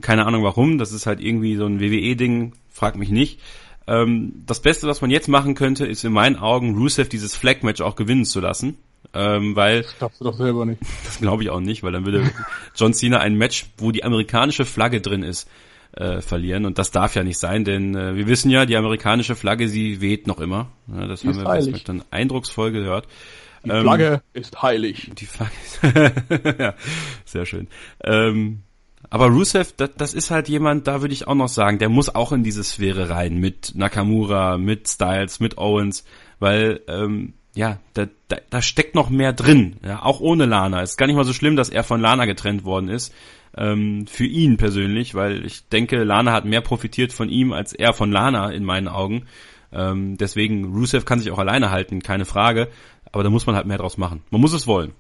[0.02, 0.78] keine Ahnung warum.
[0.78, 3.40] Das ist halt irgendwie so ein WWE-Ding, frag mich nicht.
[3.88, 7.82] Ähm, das Beste, was man jetzt machen könnte, ist in meinen Augen Rusev dieses Flag-Match
[7.82, 8.78] auch gewinnen zu lassen.
[9.14, 10.82] Ähm, weil das glaubst du doch selber nicht.
[11.06, 12.30] Das glaube ich auch nicht, weil dann würde
[12.76, 15.48] John Cena ein Match, wo die amerikanische Flagge drin ist,
[15.96, 16.66] äh, verlieren.
[16.66, 20.02] Und das darf ja nicht sein, denn äh, wir wissen ja, die amerikanische Flagge, sie
[20.02, 20.68] weht noch immer.
[20.88, 23.08] Ja, das die haben wir dann eindrucksvoll gehört.
[23.64, 25.12] Die Flagge ähm, ist heilig.
[25.16, 25.80] Die Flagge ist
[26.60, 26.74] ja,
[27.26, 27.68] sehr schön.
[28.04, 28.62] Ähm,
[29.10, 32.14] aber Rusev, das, das ist halt jemand, da würde ich auch noch sagen, der muss
[32.14, 36.06] auch in diese Sphäre rein mit Nakamura, mit Styles, mit Owens,
[36.40, 40.82] weil ähm, ja, da, da, da steckt noch mehr drin, ja, auch ohne Lana.
[40.82, 43.14] Es ist gar nicht mal so schlimm, dass er von Lana getrennt worden ist,
[43.58, 47.94] ähm, für ihn persönlich, weil ich denke, Lana hat mehr profitiert von ihm als er
[47.94, 49.26] von Lana in meinen Augen.
[49.72, 52.68] Ähm, deswegen, Rusev kann sich auch alleine halten, keine Frage,
[53.12, 54.22] aber da muss man halt mehr draus machen.
[54.30, 54.92] Man muss es wollen.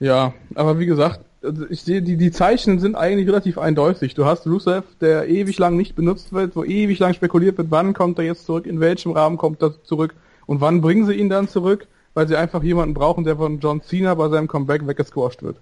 [0.00, 4.14] Ja, aber wie gesagt, also ich sehe, die, die Zeichen sind eigentlich relativ eindeutig.
[4.14, 7.92] Du hast Rusev, der ewig lang nicht benutzt wird, wo ewig lang spekuliert wird, wann
[7.92, 10.14] kommt er jetzt zurück, in welchem Rahmen kommt er zurück.
[10.46, 11.86] Und wann bringen sie ihn dann zurück?
[12.14, 15.56] Weil sie einfach jemanden brauchen, der von John Cena bei seinem Comeback weggesquasht wird.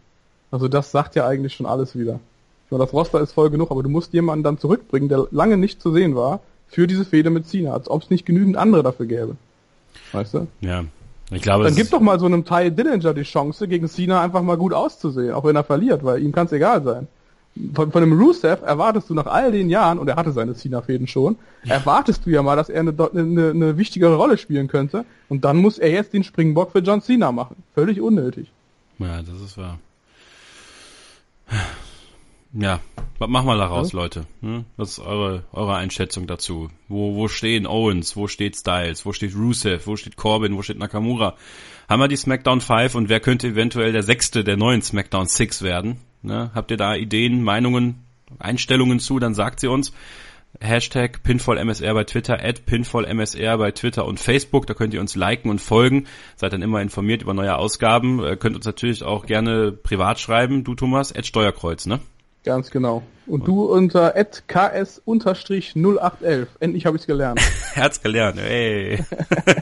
[0.53, 2.21] Also das sagt ja eigentlich schon alles wieder.
[2.67, 5.57] Ich meine, das Roster ist voll genug, aber du musst jemanden dann zurückbringen, der lange
[5.57, 6.39] nicht zu sehen war,
[6.69, 9.37] für diese Fehde mit Cena, als ob es nicht genügend andere dafür gäbe.
[10.13, 10.47] Weißt du?
[10.61, 10.85] Ja.
[11.33, 14.43] Ich glaube, dann gib doch mal so einem Ty Dillinger die Chance, gegen Cena einfach
[14.43, 17.09] mal gut auszusehen, auch wenn er verliert, weil ihm kann es egal sein
[17.75, 21.07] von, von einem Rusev erwartest du nach all den Jahren, und er hatte seine Cena-Fäden
[21.07, 21.75] schon, ja.
[21.75, 25.05] erwartest du ja mal, dass er eine, eine, eine wichtigere Rolle spielen könnte.
[25.29, 27.57] Und dann muss er jetzt den Springbock für John Cena machen.
[27.75, 28.51] Völlig unnötig.
[28.99, 29.79] Ja, das ist wahr.
[32.55, 32.81] Ja,
[33.19, 33.99] was machen wir daraus, ja.
[33.99, 34.27] Leute?
[34.43, 34.67] Hm?
[34.77, 36.69] Was ist eure, eure Einschätzung dazu?
[36.89, 38.15] Wo, wo stehen Owens?
[38.15, 39.07] Wo steht Styles?
[39.07, 39.87] Wo steht Rusev?
[39.87, 40.57] Wo steht Corbin?
[40.57, 41.35] Wo steht Nakamura?
[41.89, 45.63] Haben wir die SmackDown 5 und wer könnte eventuell der sechste der neuen SmackDown 6
[45.63, 45.99] werden?
[46.21, 46.51] Ne?
[46.55, 48.05] Habt ihr da Ideen, Meinungen,
[48.39, 49.93] Einstellungen zu, dann sagt sie uns.
[50.61, 54.67] Hashtag PinfallMSR bei Twitter, at PinfallMSR bei Twitter und Facebook.
[54.67, 56.07] Da könnt ihr uns liken und folgen.
[56.37, 58.25] Seid dann immer informiert über neue Ausgaben.
[58.25, 60.65] Äh, könnt uns natürlich auch gerne privat schreiben.
[60.65, 62.01] Du, Thomas, at Steuerkreuz, ne?
[62.45, 63.05] Ganz genau.
[63.27, 66.47] Und du unter ks-0811.
[66.59, 67.41] Endlich habe ich's gelernt.
[67.75, 68.99] Herz gelernt, ey.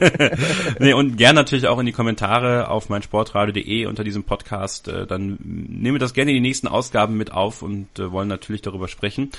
[0.79, 4.87] nee, und gern natürlich auch in die Kommentare auf meinsportradio.de unter diesem Podcast.
[4.87, 8.27] Äh, dann nehmen wir das gerne in die nächsten Ausgaben mit auf und äh, wollen
[8.27, 9.29] natürlich darüber sprechen.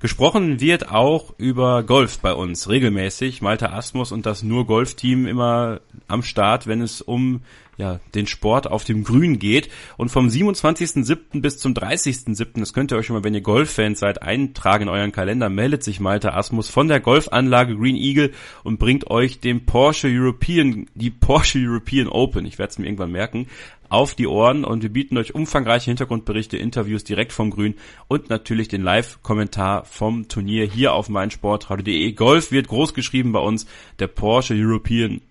[0.00, 3.42] Gesprochen wird auch über Golf bei uns regelmäßig.
[3.42, 7.40] Malte Asmus und das Nur Golf Team immer am Start, wenn es um
[7.78, 9.70] ja, den Sport auf dem Grün geht.
[9.96, 11.40] Und vom 27.07.
[11.40, 14.88] bis zum 30.07., das könnt ihr euch schon mal, wenn ihr Golffans seid, eintragen in
[14.88, 18.32] euren Kalender, meldet sich Malte Asmus von der Golfanlage Green Eagle
[18.64, 23.12] und bringt euch den Porsche European, die Porsche European Open, ich werde es mir irgendwann
[23.12, 23.46] merken,
[23.88, 27.74] auf die Ohren und wir bieten euch umfangreiche Hintergrundberichte, Interviews direkt vom Grün
[28.06, 32.12] und natürlich den Live-Kommentar vom Turnier hier auf meinsportradio.de.
[32.12, 33.66] Golf wird groß geschrieben bei uns,
[33.98, 35.22] der Porsche European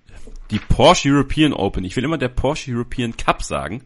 [0.51, 1.83] die Porsche European Open.
[1.83, 3.83] Ich will immer der Porsche European Cup sagen.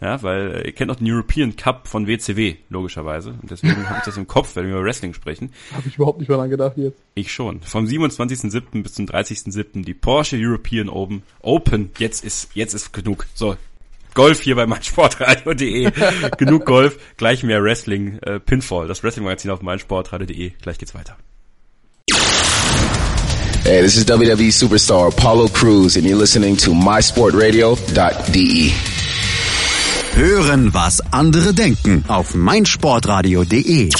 [0.00, 3.34] Ja, weil äh, ihr kennt auch den European Cup von WCW, logischerweise.
[3.42, 5.52] Und deswegen habe ich das im Kopf, wenn wir über Wrestling sprechen.
[5.74, 6.98] Habe ich überhaupt nicht mehr dran gedacht jetzt.
[7.14, 7.60] Ich schon.
[7.60, 8.82] Vom 27.07.
[8.82, 9.84] bis zum 30.07.
[9.84, 11.22] die Porsche European Open.
[11.40, 11.90] Open.
[11.98, 13.26] Jetzt ist, jetzt ist genug.
[13.34, 13.56] So.
[14.14, 15.92] Golf hier bei meinsportradio.de.
[16.38, 16.98] genug Golf.
[17.18, 18.18] Gleich mehr Wrestling.
[18.22, 18.88] Äh, Pinfall.
[18.88, 20.52] Das Wrestling-Magazin auf meinsportradio.de.
[20.62, 21.18] Gleich geht's weiter.
[23.62, 28.72] Hey, this is WWE superstar Apollo Cruz and you're listening to mysportradio.de.
[30.14, 33.90] Hören, was andere denken auf meinsportradio.de.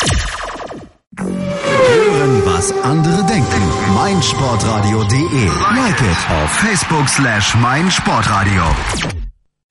[1.16, 3.62] Hören, was andere denken.
[3.94, 5.46] meinsportradio.de.
[5.76, 8.62] Like it auf Facebook slash meinsportradio.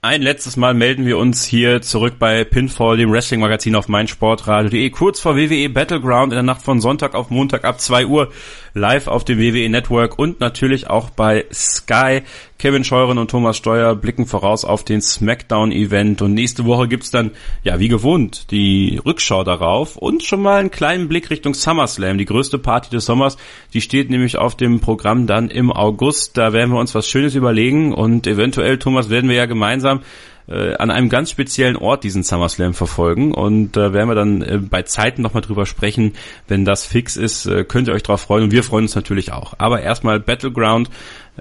[0.01, 5.19] Ein letztes Mal melden wir uns hier zurück bei Pinfall, dem Wrestling-Magazin auf meinsportradio.de, kurz
[5.19, 8.31] vor WWE Battleground in der Nacht von Sonntag auf Montag ab 2 Uhr
[8.80, 12.21] live auf dem WWE Network und natürlich auch bei Sky.
[12.57, 17.32] Kevin Scheuren und Thomas Steuer blicken voraus auf den Smackdown-Event und nächste Woche gibt's dann,
[17.63, 22.25] ja wie gewohnt, die Rückschau darauf und schon mal einen kleinen Blick Richtung SummerSlam, die
[22.25, 23.38] größte Party des Sommers.
[23.73, 26.38] Die steht nämlich auf dem Programm dann im August.
[26.38, 30.01] Da werden wir uns was Schönes überlegen und eventuell, Thomas, werden wir ja gemeinsam
[30.50, 34.41] äh, an einem ganz speziellen Ort diesen SummerSlam verfolgen und da äh, werden wir dann
[34.41, 36.14] äh, bei Zeiten nochmal drüber sprechen.
[36.47, 39.32] Wenn das fix ist, äh, könnt ihr euch drauf freuen und wir freuen uns natürlich
[39.32, 39.54] auch.
[39.58, 40.89] Aber erstmal Battleground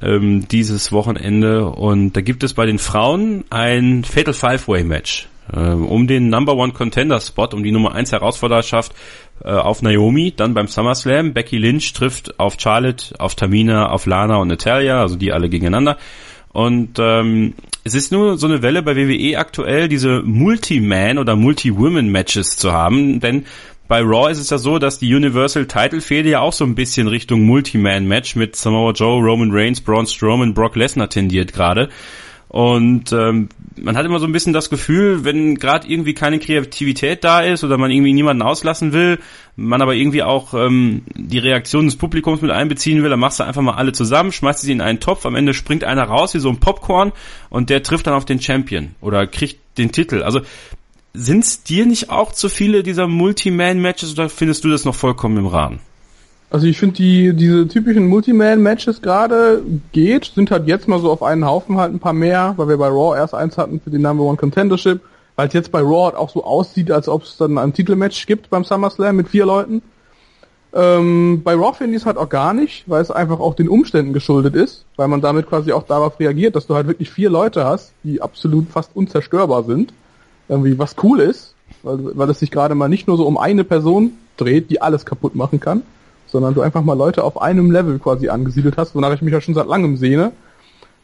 [0.00, 5.58] ähm, dieses Wochenende und da gibt es bei den Frauen ein Fatal Five-Way Match äh,
[5.58, 8.92] um den Number One Contender Spot, um die Nummer 1 Herausforderschaft
[9.44, 11.32] äh, auf Naomi, dann beim SummerSlam.
[11.32, 15.96] Becky Lynch trifft auf Charlotte, auf Tamina, auf Lana und Natalia, also die alle gegeneinander.
[16.52, 22.56] Und ähm, es ist nur so eine Welle bei WWE aktuell, diese Multi-Man oder Multi-Women-Matches
[22.56, 23.44] zu haben, denn
[23.88, 26.74] bei Raw ist es ja so, dass die Universal Title Fehde ja auch so ein
[26.74, 31.88] bisschen Richtung Multi-Man-Match mit Samoa Joe, Roman Reigns, Braun Strowman, Brock Lesnar tendiert gerade.
[32.48, 37.22] Und ähm, man hat immer so ein bisschen das Gefühl, wenn gerade irgendwie keine Kreativität
[37.22, 39.18] da ist oder man irgendwie niemanden auslassen will,
[39.56, 43.44] man aber irgendwie auch ähm, die Reaktion des Publikums mit einbeziehen will, dann machst du
[43.44, 46.38] einfach mal alle zusammen, schmeißt sie in einen Topf, am Ende springt einer raus wie
[46.38, 47.12] so ein Popcorn
[47.50, 50.22] und der trifft dann auf den Champion oder kriegt den Titel.
[50.22, 50.40] Also
[51.12, 55.46] sind's dir nicht auch zu viele dieser Multi-Man-Matches oder findest du das noch vollkommen im
[55.46, 55.80] Rahmen?
[56.50, 61.22] Also ich finde die diese typischen Multiman-Matches gerade geht, sind halt jetzt mal so auf
[61.22, 63.98] einen Haufen halt ein paar mehr, weil wir bei Raw erst eins hatten für die
[63.98, 65.02] Number One Contendership,
[65.36, 68.26] weil es jetzt bei Raw halt auch so aussieht, als ob es dann ein Titelmatch
[68.26, 69.82] gibt beim SummerSlam mit vier Leuten.
[70.72, 73.68] Ähm, bei Raw finde ich es halt auch gar nicht, weil es einfach auch den
[73.68, 77.28] Umständen geschuldet ist, weil man damit quasi auch darauf reagiert, dass du halt wirklich vier
[77.28, 79.92] Leute hast, die absolut fast unzerstörbar sind.
[80.48, 83.64] Irgendwie was cool ist, weil, weil es sich gerade mal nicht nur so um eine
[83.64, 85.82] Person dreht, die alles kaputt machen kann,
[86.30, 89.40] sondern du einfach mal Leute auf einem Level quasi angesiedelt hast, wonach ich mich ja
[89.40, 90.32] schon seit langem sehne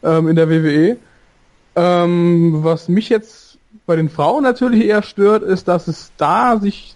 [0.03, 0.97] ähm, in der WWE.
[1.75, 6.95] Ähm, was mich jetzt bei den Frauen natürlich eher stört, ist, dass es da sich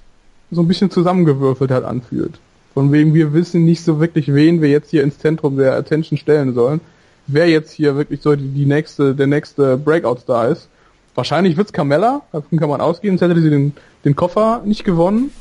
[0.51, 2.39] so ein bisschen zusammengewürfelt hat anfühlt.
[2.73, 6.17] Von wegen wir wissen nicht so wirklich, wen wir jetzt hier ins Zentrum der Attention
[6.17, 6.81] stellen sollen.
[7.27, 10.69] Wer jetzt hier wirklich so die, nächste, der nächste Breakout-Star ist.
[11.13, 13.73] Wahrscheinlich wird's Carmella, davon kann man ausgehen, sonst hätte sie den,
[14.05, 15.31] den Koffer nicht gewonnen.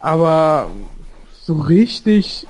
[0.00, 0.68] Aber
[1.48, 2.46] so richtig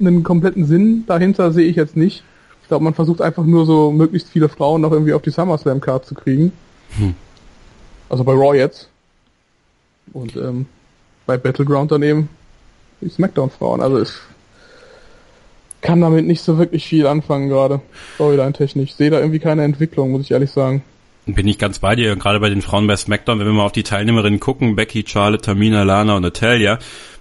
[0.00, 2.24] einen kompletten Sinn dahinter sehe ich jetzt nicht.
[2.62, 5.80] Ich glaube, man versucht einfach nur so möglichst viele Frauen noch irgendwie auf die SummerSlam
[5.80, 6.52] Card zu kriegen.
[6.98, 7.14] Hm.
[8.08, 8.88] Also bei Raw jetzt.
[10.12, 10.66] Und ähm,
[11.26, 12.28] bei Battleground dann eben
[13.00, 13.80] die Smackdown Frauen.
[13.80, 14.10] Also ich
[15.80, 17.80] kann damit nicht so wirklich viel anfangen gerade.
[18.16, 18.94] Storyline-technisch.
[18.94, 20.82] Sehe da irgendwie keine Entwicklung, muss ich ehrlich sagen.
[21.26, 23.72] Bin ich ganz bei dir, gerade bei den Frauen bei SmackDown, wenn wir mal auf
[23.72, 26.80] die Teilnehmerinnen gucken, Becky, Charlotte, Tamina, Lana und Natalia,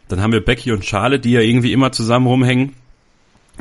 [0.10, 2.74] dann haben wir Becky und Charlotte, die ja irgendwie immer zusammen rumhängen.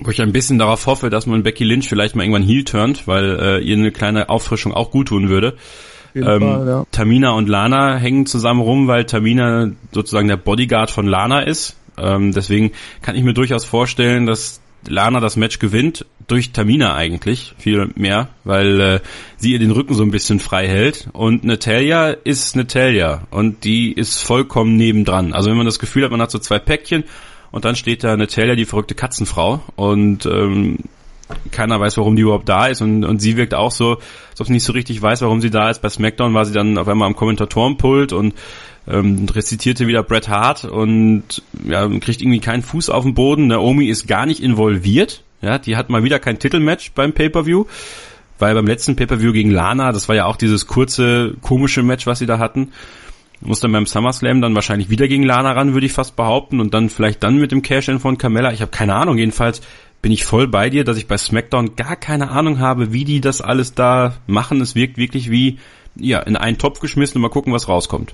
[0.00, 3.06] Wo ich ein bisschen darauf hoffe, dass man Becky Lynch vielleicht mal irgendwann heel turnt,
[3.06, 5.56] weil äh, ihr eine kleine Auffrischung auch gut tun würde.
[6.14, 6.84] Ähm, Fall, ja.
[6.92, 11.76] Tamina und Lana hängen zusammen rum, weil Tamina sozusagen der Bodyguard von Lana ist.
[11.96, 12.72] Ähm, deswegen
[13.02, 18.28] kann ich mir durchaus vorstellen, dass Lana das Match gewinnt, durch Tamina eigentlich, viel mehr,
[18.44, 19.00] weil äh,
[19.36, 21.08] sie ihr den Rücken so ein bisschen frei hält.
[21.12, 25.32] Und Natalia ist Natalia und die ist vollkommen nebendran.
[25.32, 27.04] Also wenn man das Gefühl hat, man hat so zwei Päckchen
[27.50, 30.78] und dann steht da Natalia, die verrückte Katzenfrau und ähm,
[31.50, 33.98] keiner weiß, warum die überhaupt da ist und, und sie wirkt auch so,
[34.30, 35.82] als ob sie nicht so richtig weiß, warum sie da ist.
[35.82, 38.34] Bei SmackDown war sie dann auf einmal am Kommentatorenpult und
[38.88, 43.48] ähm, rezitierte wieder Bret Hart und ja, kriegt irgendwie keinen Fuß auf den Boden.
[43.48, 45.22] Naomi ist gar nicht involviert.
[45.40, 47.66] Ja, die hat mal wieder kein Titelmatch beim Pay-Per-View,
[48.38, 52.18] weil beim letzten Pay-Per-View gegen Lana, das war ja auch dieses kurze, komische Match, was
[52.18, 52.72] sie da hatten,
[53.40, 56.74] muss dann beim SummerSlam dann wahrscheinlich wieder gegen Lana ran, würde ich fast behaupten, und
[56.74, 58.52] dann vielleicht dann mit dem Cash-In von Carmella.
[58.52, 59.60] Ich habe keine Ahnung, jedenfalls
[60.02, 63.20] bin ich voll bei dir, dass ich bei SmackDown gar keine Ahnung habe, wie die
[63.20, 64.60] das alles da machen.
[64.60, 65.58] Es wirkt wirklich wie,
[65.94, 68.12] ja, in einen Topf geschmissen und mal gucken, was rauskommt.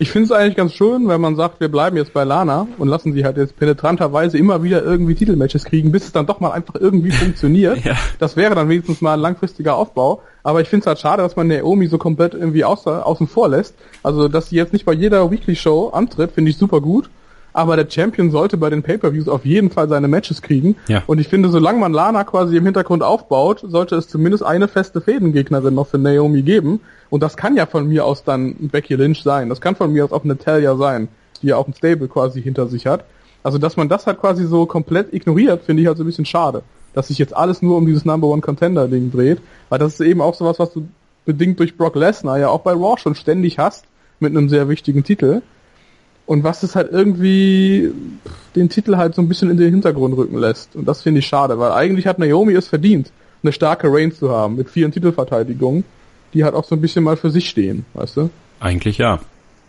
[0.00, 2.86] Ich finde es eigentlich ganz schön, wenn man sagt, wir bleiben jetzt bei Lana und
[2.86, 6.52] lassen sie halt jetzt penetranterweise immer wieder irgendwie Titelmatches kriegen, bis es dann doch mal
[6.52, 7.78] einfach irgendwie funktioniert.
[7.84, 7.96] ja.
[8.20, 10.22] Das wäre dann wenigstens mal ein langfristiger Aufbau.
[10.44, 13.48] Aber ich finde es halt schade, dass man Naomi so komplett irgendwie außer, außen vor
[13.48, 13.74] lässt.
[14.04, 17.10] Also, dass sie jetzt nicht bei jeder Weekly Show antritt, finde ich super gut
[17.58, 20.76] aber der Champion sollte bei den Pay-Per-Views auf jeden Fall seine Matches kriegen.
[20.86, 21.02] Ja.
[21.08, 25.00] Und ich finde, solange man Lana quasi im Hintergrund aufbaut, sollte es zumindest eine feste
[25.00, 26.80] Fädengegnerin noch für Naomi geben.
[27.10, 29.48] Und das kann ja von mir aus dann Becky Lynch sein.
[29.48, 31.08] Das kann von mir aus auch Natalia sein,
[31.42, 33.04] die ja auch ein Stable quasi hinter sich hat.
[33.42, 36.26] Also, dass man das halt quasi so komplett ignoriert, finde ich halt so ein bisschen
[36.26, 36.62] schade.
[36.94, 39.40] Dass sich jetzt alles nur um dieses Number One Contender Ding dreht.
[39.68, 40.86] Weil das ist eben auch sowas, was du
[41.24, 43.86] bedingt durch Brock Lesnar ja auch bei Raw schon ständig hast,
[44.20, 45.42] mit einem sehr wichtigen Titel
[46.28, 47.90] und was es halt irgendwie
[48.54, 50.76] den Titel halt so ein bisschen in den Hintergrund rücken lässt.
[50.76, 53.10] Und das finde ich schade, weil eigentlich hat Naomi es verdient,
[53.42, 55.84] eine starke Reign zu haben mit vielen Titelverteidigungen,
[56.34, 58.30] die halt auch so ein bisschen mal für sich stehen, weißt du?
[58.60, 59.20] Eigentlich ja.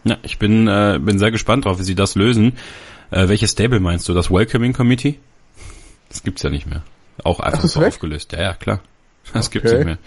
[0.03, 2.57] Ja, ich bin äh, bin sehr gespannt drauf, wie sie das lösen.
[3.09, 4.13] Äh, welches Stable meinst du?
[4.13, 5.17] Das Welcoming Committee?
[6.09, 6.83] Das gibt's ja nicht mehr.
[7.23, 8.33] Auch einfach so aufgelöst.
[8.33, 8.81] Ja, ja, klar.
[9.33, 9.59] Das okay.
[9.59, 9.97] gibt's nicht mehr.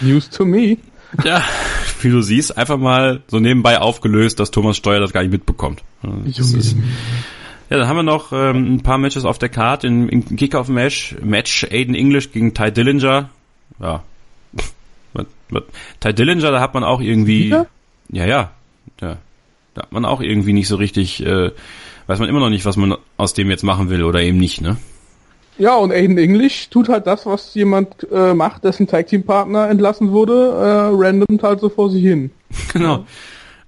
[0.00, 0.78] News to me.
[1.24, 1.42] Ja,
[2.00, 5.82] wie du siehst, einfach mal so nebenbei aufgelöst, dass Thomas Steuer das gar nicht mitbekommt.
[6.24, 6.76] Ist,
[7.70, 9.84] ja, dann haben wir noch ähm, ein paar Matches auf der Card.
[9.84, 13.30] In, in Kickoff-Match, Match Aiden English gegen Ty Dillinger.
[13.80, 14.02] Ja.
[16.00, 17.48] Ty Dillinger, da hat man auch irgendwie...
[17.48, 17.66] Ja,
[18.26, 18.50] ja,
[19.00, 19.18] ja.
[19.74, 21.24] Da hat man auch irgendwie nicht so richtig...
[21.24, 21.52] Äh,
[22.08, 24.60] weiß man immer noch nicht, was man aus dem jetzt machen will oder eben nicht,
[24.60, 24.76] ne?
[25.60, 29.68] Ja, und Aiden English tut halt das, was jemand äh, macht, dessen Tag Team Partner
[29.68, 32.30] entlassen wurde, äh, random halt so vor sich hin.
[32.72, 33.04] Genau.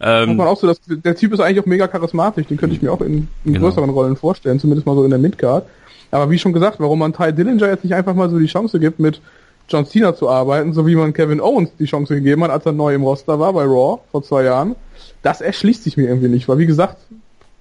[0.01, 2.83] Ähm, man auch so, dass, der Typ ist eigentlich auch mega charismatisch, den könnte ich
[2.83, 3.67] mir auch in, in genau.
[3.67, 5.67] größeren Rollen vorstellen, zumindest mal so in der Midcard.
[6.11, 8.81] Aber wie schon gesagt, warum man Ty Dillinger jetzt nicht einfach mal so die Chance
[8.81, 9.21] gibt, mit
[9.69, 12.73] John Cena zu arbeiten, so wie man Kevin Owens die Chance gegeben hat, als er
[12.73, 14.77] neu im Roster war bei Raw vor zwei Jahren,
[15.23, 16.97] das erschließt sich mir irgendwie nicht, weil wie gesagt,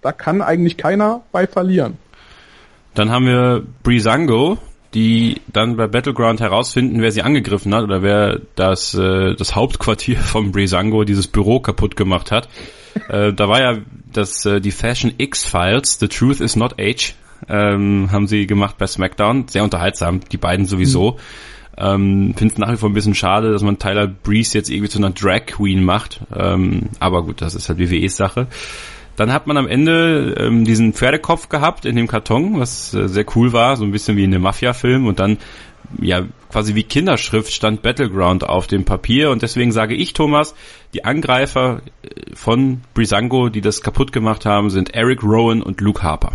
[0.02, 1.98] da kann eigentlich keiner bei verlieren.
[2.94, 4.58] Dann haben wir Breezango,
[4.94, 10.18] die dann bei Battleground herausfinden, wer sie angegriffen hat oder wer das, äh, das Hauptquartier
[10.20, 12.50] vom Breezango, dieses Büro kaputt gemacht hat.
[13.10, 13.78] äh, da war ja
[14.12, 17.16] das, äh, die Fashion X-Files, The Truth is Not Age,
[17.48, 19.48] ähm, haben sie gemacht bei SmackDown.
[19.48, 21.12] Sehr unterhaltsam, die beiden sowieso.
[21.12, 21.18] Mhm.
[21.78, 24.90] Ähm, Finde es nach wie vor ein bisschen schade, dass man Tyler Breeze jetzt irgendwie
[24.90, 26.20] zu einer Drag Queen macht.
[26.36, 28.48] Ähm, aber gut, das ist halt WWEs Sache.
[29.22, 33.24] Dann hat man am Ende ähm, diesen Pferdekopf gehabt in dem Karton, was äh, sehr
[33.36, 35.06] cool war, so ein bisschen wie in einem Mafia-Film.
[35.06, 35.38] Und dann,
[36.00, 39.30] ja, quasi wie Kinderschrift stand Battleground auf dem Papier.
[39.30, 40.56] Und deswegen sage ich, Thomas,
[40.96, 46.02] die Angreifer äh, von Brisango, die das kaputt gemacht haben, sind Eric Rowan und Luke
[46.02, 46.32] Harper.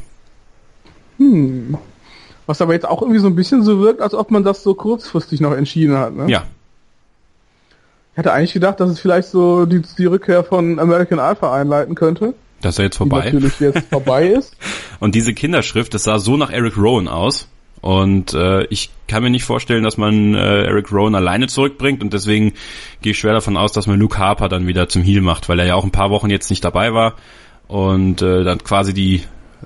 [1.18, 1.76] Hm.
[2.47, 4.74] Was aber jetzt auch irgendwie so ein bisschen so wirkt, als ob man das so
[4.74, 6.30] kurzfristig noch entschieden hat, ne?
[6.30, 6.45] Ja.
[8.12, 11.97] Ich hatte eigentlich gedacht, dass es vielleicht so die, die Rückkehr von American Alpha einleiten
[11.97, 12.34] könnte.
[12.61, 13.30] Das ist ja jetzt vorbei.
[13.30, 14.57] Die natürlich jetzt vorbei ist.
[15.00, 17.48] Und diese Kinderschrift, das sah so nach Eric Rowan aus.
[17.82, 22.12] Und äh, ich kann mir nicht vorstellen, dass man äh, Eric Rowan alleine zurückbringt und
[22.12, 22.54] deswegen
[23.02, 25.61] gehe ich schwer davon aus, dass man Luke Harper dann wieder zum Heel macht, weil
[25.61, 27.14] er ja auch ein paar Wochen jetzt nicht dabei war
[27.68, 29.22] und äh, dann quasi die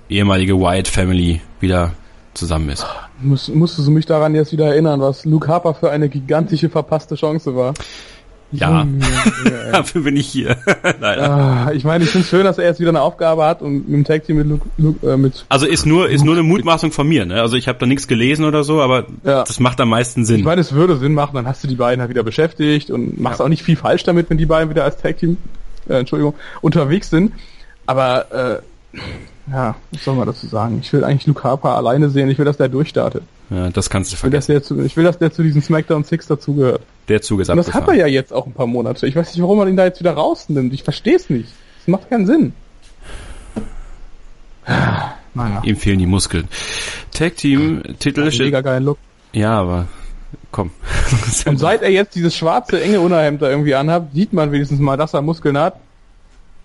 [0.09, 1.93] ehemalige Wyatt Family wieder
[2.35, 2.87] zusammen ist.
[3.21, 7.15] Muss, musstest du mich daran jetzt wieder erinnern, was Luke Harper für eine gigantische verpasste
[7.15, 7.75] Chance war?
[8.61, 8.85] Ja,
[9.73, 10.57] dafür bin ich hier.
[11.03, 13.89] ah, ich meine, ich finde es schön, dass er jetzt wieder eine Aufgabe hat und
[13.89, 16.43] mit dem Tag Team mit Luke, Luke äh, mit Also ist nur ist nur eine
[16.43, 17.41] Mutmaßung von mir, ne?
[17.41, 19.45] Also ich habe da nichts gelesen oder so, aber ja.
[19.45, 20.41] das macht am meisten Sinn.
[20.41, 23.21] Ich meine, es würde Sinn machen, dann hast du die beiden halt wieder beschäftigt und
[23.21, 23.45] machst ja.
[23.45, 25.37] auch nicht viel falsch damit, wenn die beiden wieder als Tag Team
[25.89, 27.33] äh, Entschuldigung, unterwegs sind,
[27.87, 28.61] aber
[28.93, 28.99] äh,
[29.51, 30.79] ja, was soll man dazu sagen?
[30.81, 32.31] Ich will eigentlich Luke Harper alleine sehen.
[32.31, 33.23] Ich will, dass der durchstartet.
[33.51, 34.57] Ja, das kannst du vergessen.
[34.57, 36.83] Ich will, dass der zu, ich will, dass der zu diesen SmackDown Six dazugehört.
[37.09, 39.07] Der Zug ist Und das hat er ja jetzt auch ein paar Monate.
[39.09, 40.73] Ich weiß nicht, warum man ihn da jetzt wieder rausnimmt.
[40.73, 41.49] Ich verstehe es nicht.
[41.79, 42.53] Das macht keinen Sinn.
[45.35, 45.63] Naja.
[45.65, 46.49] Ihm fehlen die Muskeln.
[47.13, 48.99] Tag Team Titel ja, mega geilen Look.
[49.33, 49.87] Ja, aber
[50.51, 50.71] komm.
[51.47, 54.97] Und seit er jetzt dieses schwarze enge Unterhemd da irgendwie anhat, sieht man wenigstens mal,
[54.97, 55.77] dass er Muskeln hat.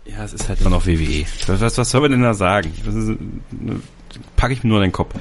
[0.06, 1.26] Ja, es ist halt immer noch WWE.
[1.48, 2.72] Was, was soll man denn da sagen?
[4.36, 5.14] Packe ich mir nur in den Kopf.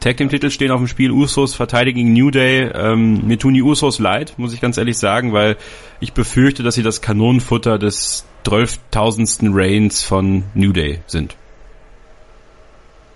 [0.00, 1.10] Tag Team Titel stehen auf dem Spiel.
[1.10, 2.70] Usos verteidigen New Day.
[2.74, 5.56] Ähm, mir tun die Usos leid, muss ich ganz ehrlich sagen, weil
[6.00, 9.50] ich befürchte, dass sie das Kanonenfutter des 12.000.
[9.52, 11.36] Reigns von New Day sind.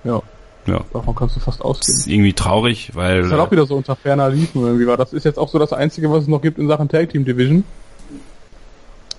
[0.05, 0.21] Ja.
[0.67, 0.85] Ja.
[0.93, 1.93] Davon kannst du fast ausgehen.
[1.95, 3.19] Das ist irgendwie traurig, weil.
[3.19, 4.97] Das ist halt auch wieder so unter ferner Liefen irgendwie war.
[4.97, 7.25] Das ist jetzt auch so das Einzige, was es noch gibt in Sachen Tag Team
[7.25, 7.65] Division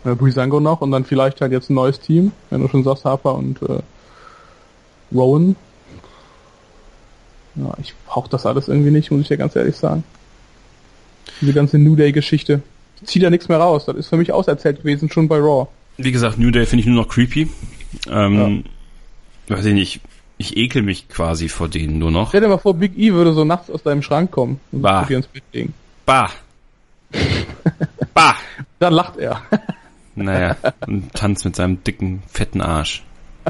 [0.05, 3.05] äh, Brisango noch und dann vielleicht halt jetzt ein neues Team, wenn du schon sagst,
[3.05, 3.79] Harper und äh,
[5.13, 5.55] Rowan.
[7.55, 10.03] Ja, ich brauche das alles irgendwie nicht, muss ich dir ganz ehrlich sagen.
[11.41, 12.61] Diese ganze New Day-Geschichte.
[13.03, 13.85] Zieht da nichts mehr raus.
[13.85, 15.67] Das ist für mich auserzählt gewesen, schon bei Raw.
[15.97, 17.49] Wie gesagt, New Day finde ich nur noch creepy.
[18.09, 18.63] Ähm,
[19.47, 19.57] ja.
[19.57, 20.01] Weiß ich nicht.
[20.37, 22.29] Ich ekel mich quasi vor denen nur noch.
[22.29, 25.05] Stell dir mal vor, Big E würde so nachts aus deinem Schrank kommen und bah.
[25.05, 25.73] dir ins Bett legen.
[26.05, 26.29] Bah.
[28.13, 28.35] bah.
[28.79, 29.41] Dann lacht er.
[30.15, 33.03] Naja, und tanzt mit seinem dicken, fetten Arsch.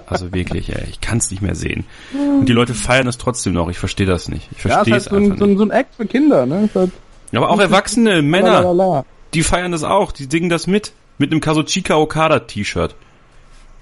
[0.08, 1.86] Also wirklich, ey, ich kann es nicht mehr sehen.
[2.14, 4.50] Und die Leute feiern es trotzdem noch, ich verstehe das nicht.
[4.52, 6.70] Ich verstehe ja, es halt einfach so ein, so ein Act für Kinder, ne?
[6.74, 6.92] Halt
[7.38, 10.94] aber auch erwachsene Männer, die feiern das auch, die dingen das mit.
[11.20, 12.96] Mit einem Kazuchika Okada T-Shirt.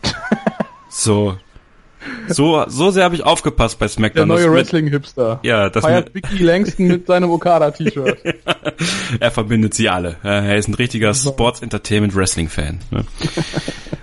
[0.89, 1.37] so,
[2.27, 4.27] so, so sehr habe ich aufgepasst bei SmackDown.
[4.27, 5.39] Der neue Wrestling-Hipster.
[5.43, 8.17] Ja, das feiert Biggie Langston mit seinem Okada-T-Shirt.
[9.19, 10.17] er verbindet sie alle.
[10.23, 12.79] Er ist ein richtiger Sports Entertainment Wrestling-Fan.
[12.91, 13.05] Ne?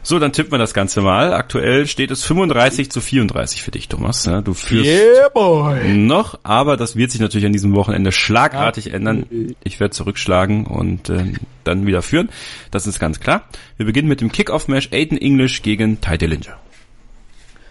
[0.03, 1.33] so, dann tippen wir das Ganze mal.
[1.33, 4.29] Aktuell steht es 35 zu 34 für dich, Thomas.
[4.45, 5.95] Du führst yeah, boy.
[5.95, 9.27] noch, aber das wird sich natürlich an diesem Wochenende schlagartig ändern.
[9.65, 11.25] Ich werde zurückschlagen und äh,
[11.65, 12.29] dann wieder führen.
[12.71, 13.45] Das ist ganz klar.
[13.77, 16.59] Wir beginnen mit dem Kickoff-Match Aiden English gegen Ty Dillinger.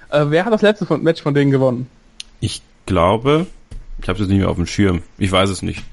[0.09, 1.89] Äh, wer hat das letzte von, Match von denen gewonnen?
[2.39, 3.47] Ich glaube,
[4.01, 5.01] ich habe es nicht mehr auf dem Schirm.
[5.17, 5.83] Ich weiß es nicht.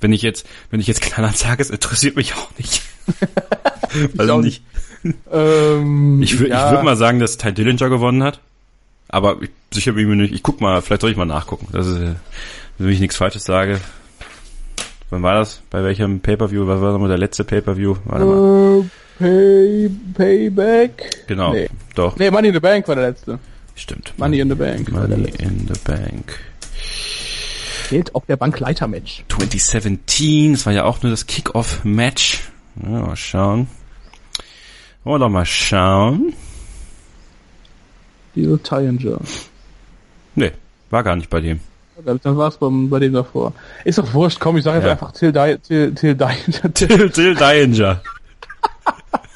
[0.00, 2.82] Wenn ich jetzt, wenn ich jetzt knallhart sage, es interessiert mich auch nicht.
[4.18, 4.62] also nicht.
[5.32, 6.70] Ähm, ich würde ja.
[6.72, 8.40] würd mal sagen, dass Ty Dillinger gewonnen hat.
[9.08, 10.34] Aber ich, sicher bin ich mir nicht.
[10.34, 11.68] Ich guck mal, vielleicht soll ich mal nachgucken.
[11.72, 12.00] Das ist,
[12.78, 13.80] wenn ich nichts Falsches sage.
[15.10, 15.62] Wann war das?
[15.70, 16.66] Bei welchem Pay-Per-View?
[16.66, 17.96] Was war nochmal der letzte Pay-Per-View?
[18.04, 18.34] Warte mal.
[18.34, 18.86] Uh,
[19.18, 21.26] pay, Payback?
[21.28, 21.68] Genau, nee.
[21.94, 22.16] doch.
[22.16, 23.38] Nee, Money in the Bank war der letzte.
[23.76, 24.14] Stimmt.
[24.16, 24.90] Money in the Bank.
[24.90, 26.40] Money in the Bank.
[27.90, 29.24] Geld auf der Bankleiter-Match.
[29.28, 32.40] 2017, das war ja auch nur das Kick-Off-Match.
[32.82, 33.68] Ja, mal schauen.
[35.04, 36.34] Wollen wir doch mal schauen.
[38.34, 39.20] Deal Tyringer.
[40.34, 40.52] Nee,
[40.90, 41.60] war gar nicht bei dem.
[42.04, 43.52] Dann war es bei dem davor.
[43.84, 44.92] Ist doch wurscht, komm, ich sage jetzt ja.
[44.92, 46.74] einfach Till, Di Till, Till Dillinger.
[46.74, 48.02] Till, Till Dillinger.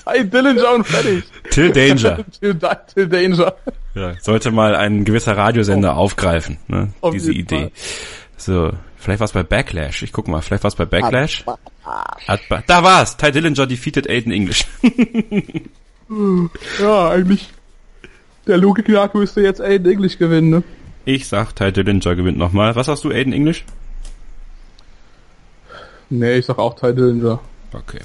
[0.05, 1.24] Ty Dillinger und fertig.
[1.51, 2.24] Till Danger.
[2.41, 2.59] Till,
[2.95, 3.55] Till Danger.
[3.95, 6.01] Ja, sollte mal ein gewisser Radiosender oh.
[6.01, 7.62] aufgreifen, ne, diese Idee.
[7.62, 7.72] Fall.
[8.36, 10.03] So, vielleicht war es bei Backlash.
[10.03, 11.45] Ich guck mal, vielleicht war es bei Backlash.
[12.66, 13.16] da war's.
[13.16, 14.64] Ty Dillinger defeated Aiden English.
[16.80, 17.51] ja, eigentlich
[18.47, 20.62] der Logik nach müsste jetzt Aiden English gewinnen, ne?
[21.05, 22.76] Ich sag, Ty Dillinger gewinnt nochmal.
[22.76, 23.64] Was sagst du, Aiden English?
[26.09, 27.41] Nee, ich sag auch Ty Dillinger.
[27.72, 28.01] Okay.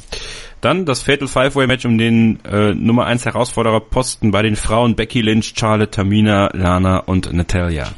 [0.66, 5.22] Dann das Fatal Five-Way-Match um den äh, Nummer 1 Herausforderer Posten bei den Frauen Becky
[5.22, 7.94] Lynch, Charlotte, Tamina, Lana und Natalia.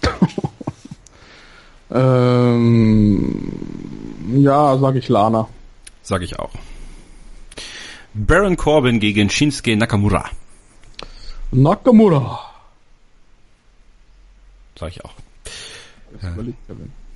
[1.90, 3.52] ähm,
[4.38, 5.48] ja, sag ich Lana.
[6.00, 6.52] Sag ich auch.
[8.14, 10.30] Baron Corbin gegen Shinsuke Nakamura.
[11.50, 12.40] Nakamura.
[14.78, 15.12] Sag ich auch.
[16.22, 16.34] Ja.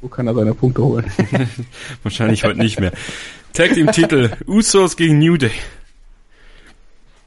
[0.00, 1.10] Wo kann er seine Punkte holen?
[2.02, 2.92] Wahrscheinlich heute nicht mehr.
[3.52, 5.50] Tag Team Titel Usos gegen New Day.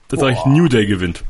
[0.07, 1.23] Das sage ich, New Day gewinnt.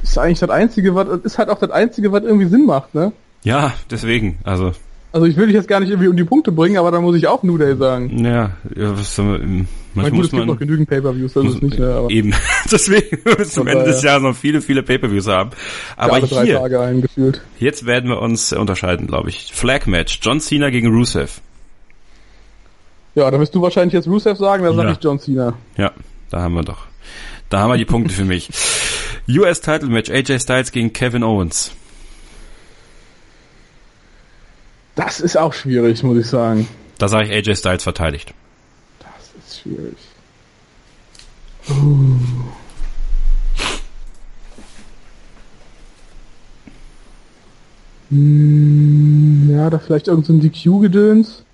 [0.00, 2.94] Das ist eigentlich das einzige, was ist halt auch das einzige, was irgendwie Sinn macht,
[2.94, 3.12] ne?
[3.44, 4.72] Ja, deswegen, also.
[5.12, 7.16] Also ich will dich jetzt gar nicht irgendwie um die Punkte bringen, aber da muss
[7.16, 8.24] ich auch New Day sagen.
[8.24, 11.78] Ja, ja was soll man, manchmal gut, es gibt noch genügend Pay-Per-Views, das ist nicht
[11.78, 12.10] mehr, aber.
[12.10, 12.32] Eben.
[12.72, 15.50] Deswegen müssen wir am Ende des Jahres noch viele, viele Pay-Per-Views haben.
[15.96, 16.92] Aber hier,
[17.58, 19.52] jetzt werden wir uns unterscheiden, glaube ich.
[19.52, 20.18] Flag Match.
[20.22, 21.42] John Cena gegen Rusev.
[23.14, 24.94] Ja, da wirst du wahrscheinlich jetzt Rusev sagen, dann sage Ja.
[24.94, 25.52] ich John Cena.
[25.76, 25.92] Ja,
[26.30, 26.86] da haben wir doch.
[27.50, 28.48] Da haben wir die Punkte für mich.
[29.28, 30.10] US Title Match.
[30.10, 31.72] AJ Styles gegen Kevin Owens.
[34.94, 36.68] Das ist auch schwierig, muss ich sagen.
[36.98, 38.34] Da sage ich AJ Styles verteidigt.
[39.00, 39.96] Das ist schwierig.
[48.10, 51.44] Hm, Ja, da vielleicht irgend so ein DQ-Gedöns.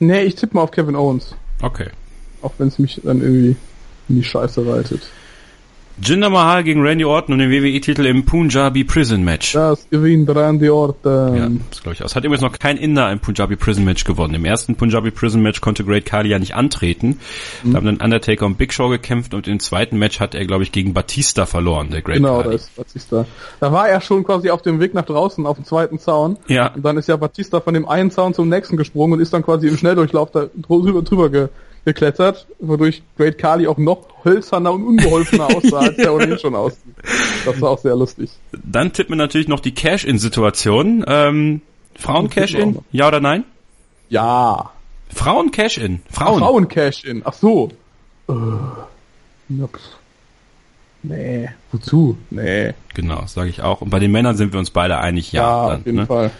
[0.00, 1.34] Nee, ich tippe mal auf Kevin Owens.
[1.62, 1.88] Okay.
[2.42, 3.56] Auch wenn es mich dann irgendwie
[4.08, 5.02] in die Scheiße reitet.
[6.00, 9.52] Jinder Mahal gegen Randy Orton und den WWE-Titel im Punjabi Prison Match.
[9.52, 11.36] Das gewinnt Randy Orton.
[11.36, 12.14] Ja, das glaube ich aus.
[12.14, 14.34] Hat übrigens noch kein Inder im Punjabi Prison Match gewonnen.
[14.34, 17.18] Im ersten Punjabi Prison Match konnte Great Khali ja nicht antreten.
[17.64, 17.72] Mhm.
[17.72, 20.62] Da haben dann Undertaker und Big Show gekämpft und im zweiten Match hat er, glaube
[20.62, 22.54] ich, gegen Batista verloren, der Great Genau, da Khali.
[22.56, 23.26] ist Batista.
[23.60, 26.36] Da war er schon quasi auf dem Weg nach draußen, auf dem zweiten Zaun.
[26.46, 26.72] Ja.
[26.74, 29.42] Und dann ist ja Batista von dem einen Zaun zum nächsten gesprungen und ist dann
[29.42, 31.48] quasi im Schnelldurchlauf da drüber, drüber ge,
[31.88, 36.94] geklettert, wodurch Great Kali auch noch hölzerner und unbeholfener aussah, als er ohnehin schon aussieht.
[37.44, 38.30] Das war auch sehr lustig.
[38.52, 41.04] Dann tippt man natürlich noch die Cash-In-Situation.
[41.06, 41.62] Ähm,
[41.96, 42.78] Frauen Cash-In?
[42.92, 43.44] Ja oder nein?
[44.08, 44.70] Ja.
[45.14, 46.00] Frauen Cash-In.
[46.10, 46.38] Frauen.
[46.40, 47.22] Frauen-Cash-In.
[47.24, 47.70] Ach so.
[48.26, 49.80] Na, pff.
[51.02, 51.48] Nee.
[51.72, 52.18] Wozu?
[52.30, 52.74] Nee.
[52.94, 53.80] Genau, sage ich auch.
[53.80, 55.42] Und bei den Männern sind wir uns beide einig, ja.
[55.42, 56.06] Ja, dann, auf jeden ne?
[56.06, 56.30] Fall.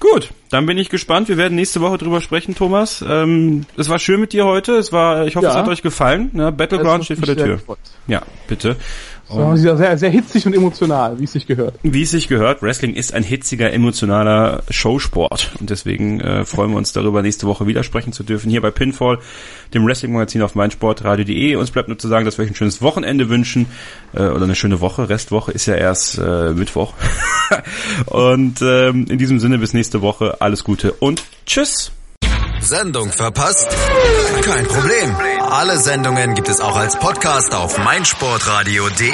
[0.00, 1.28] Gut, dann bin ich gespannt.
[1.28, 3.04] Wir werden nächste Woche drüber sprechen, Thomas.
[3.06, 4.76] Ähm, es war schön mit dir heute.
[4.76, 5.50] Es war, ich hoffe, Ja.
[5.50, 6.30] es hat euch gefallen.
[6.32, 6.52] Ne?
[6.52, 7.60] Battleground steht vor der Tür.
[8.06, 8.76] Ja, bitte.
[9.28, 11.78] Sehr, sehr, sehr hitzig und emotional, wie es sich gehört.
[11.82, 15.52] Wie es sich gehört, Wrestling ist ein hitziger, emotionaler Showsport.
[15.58, 18.50] Und deswegen äh, freuen wir uns darüber, nächste Woche wieder sprechen zu dürfen.
[18.50, 19.18] Hier bei Pinfall,
[19.72, 21.56] dem Wrestling-Magazin auf meinsportradio.de.
[21.56, 23.66] Uns bleibt nur zu sagen, dass wir euch ein schönes Wochenende wünschen.
[24.12, 25.08] Äh, oder eine schöne Woche.
[25.08, 26.92] Restwoche ist ja erst äh, Mittwoch.
[28.06, 30.40] und ähm, in diesem Sinne bis nächste Woche.
[30.40, 31.92] Alles Gute und tschüss.
[32.64, 33.68] Sendung verpasst?
[34.42, 35.14] Kein Problem.
[35.50, 39.10] Alle Sendungen gibt es auch als Podcast auf meinsportradio.de.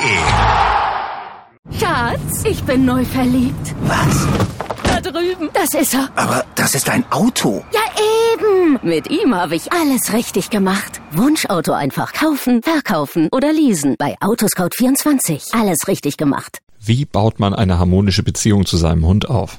[1.78, 3.74] Schatz, ich bin neu verliebt.
[3.82, 4.26] Was?
[4.84, 5.51] Da drüben.
[5.53, 6.09] Das ist er.
[6.14, 7.64] Aber das ist ein Auto.
[7.72, 7.80] Ja,
[8.34, 8.78] eben.
[8.82, 11.01] Mit ihm habe ich alles richtig gemacht.
[11.12, 13.96] Wunschauto einfach kaufen, verkaufen oder leasen.
[13.98, 15.59] Bei Autoscout24.
[15.59, 16.59] Alles richtig gemacht.
[16.78, 19.59] Wie baut man eine harmonische Beziehung zu seinem Hund auf?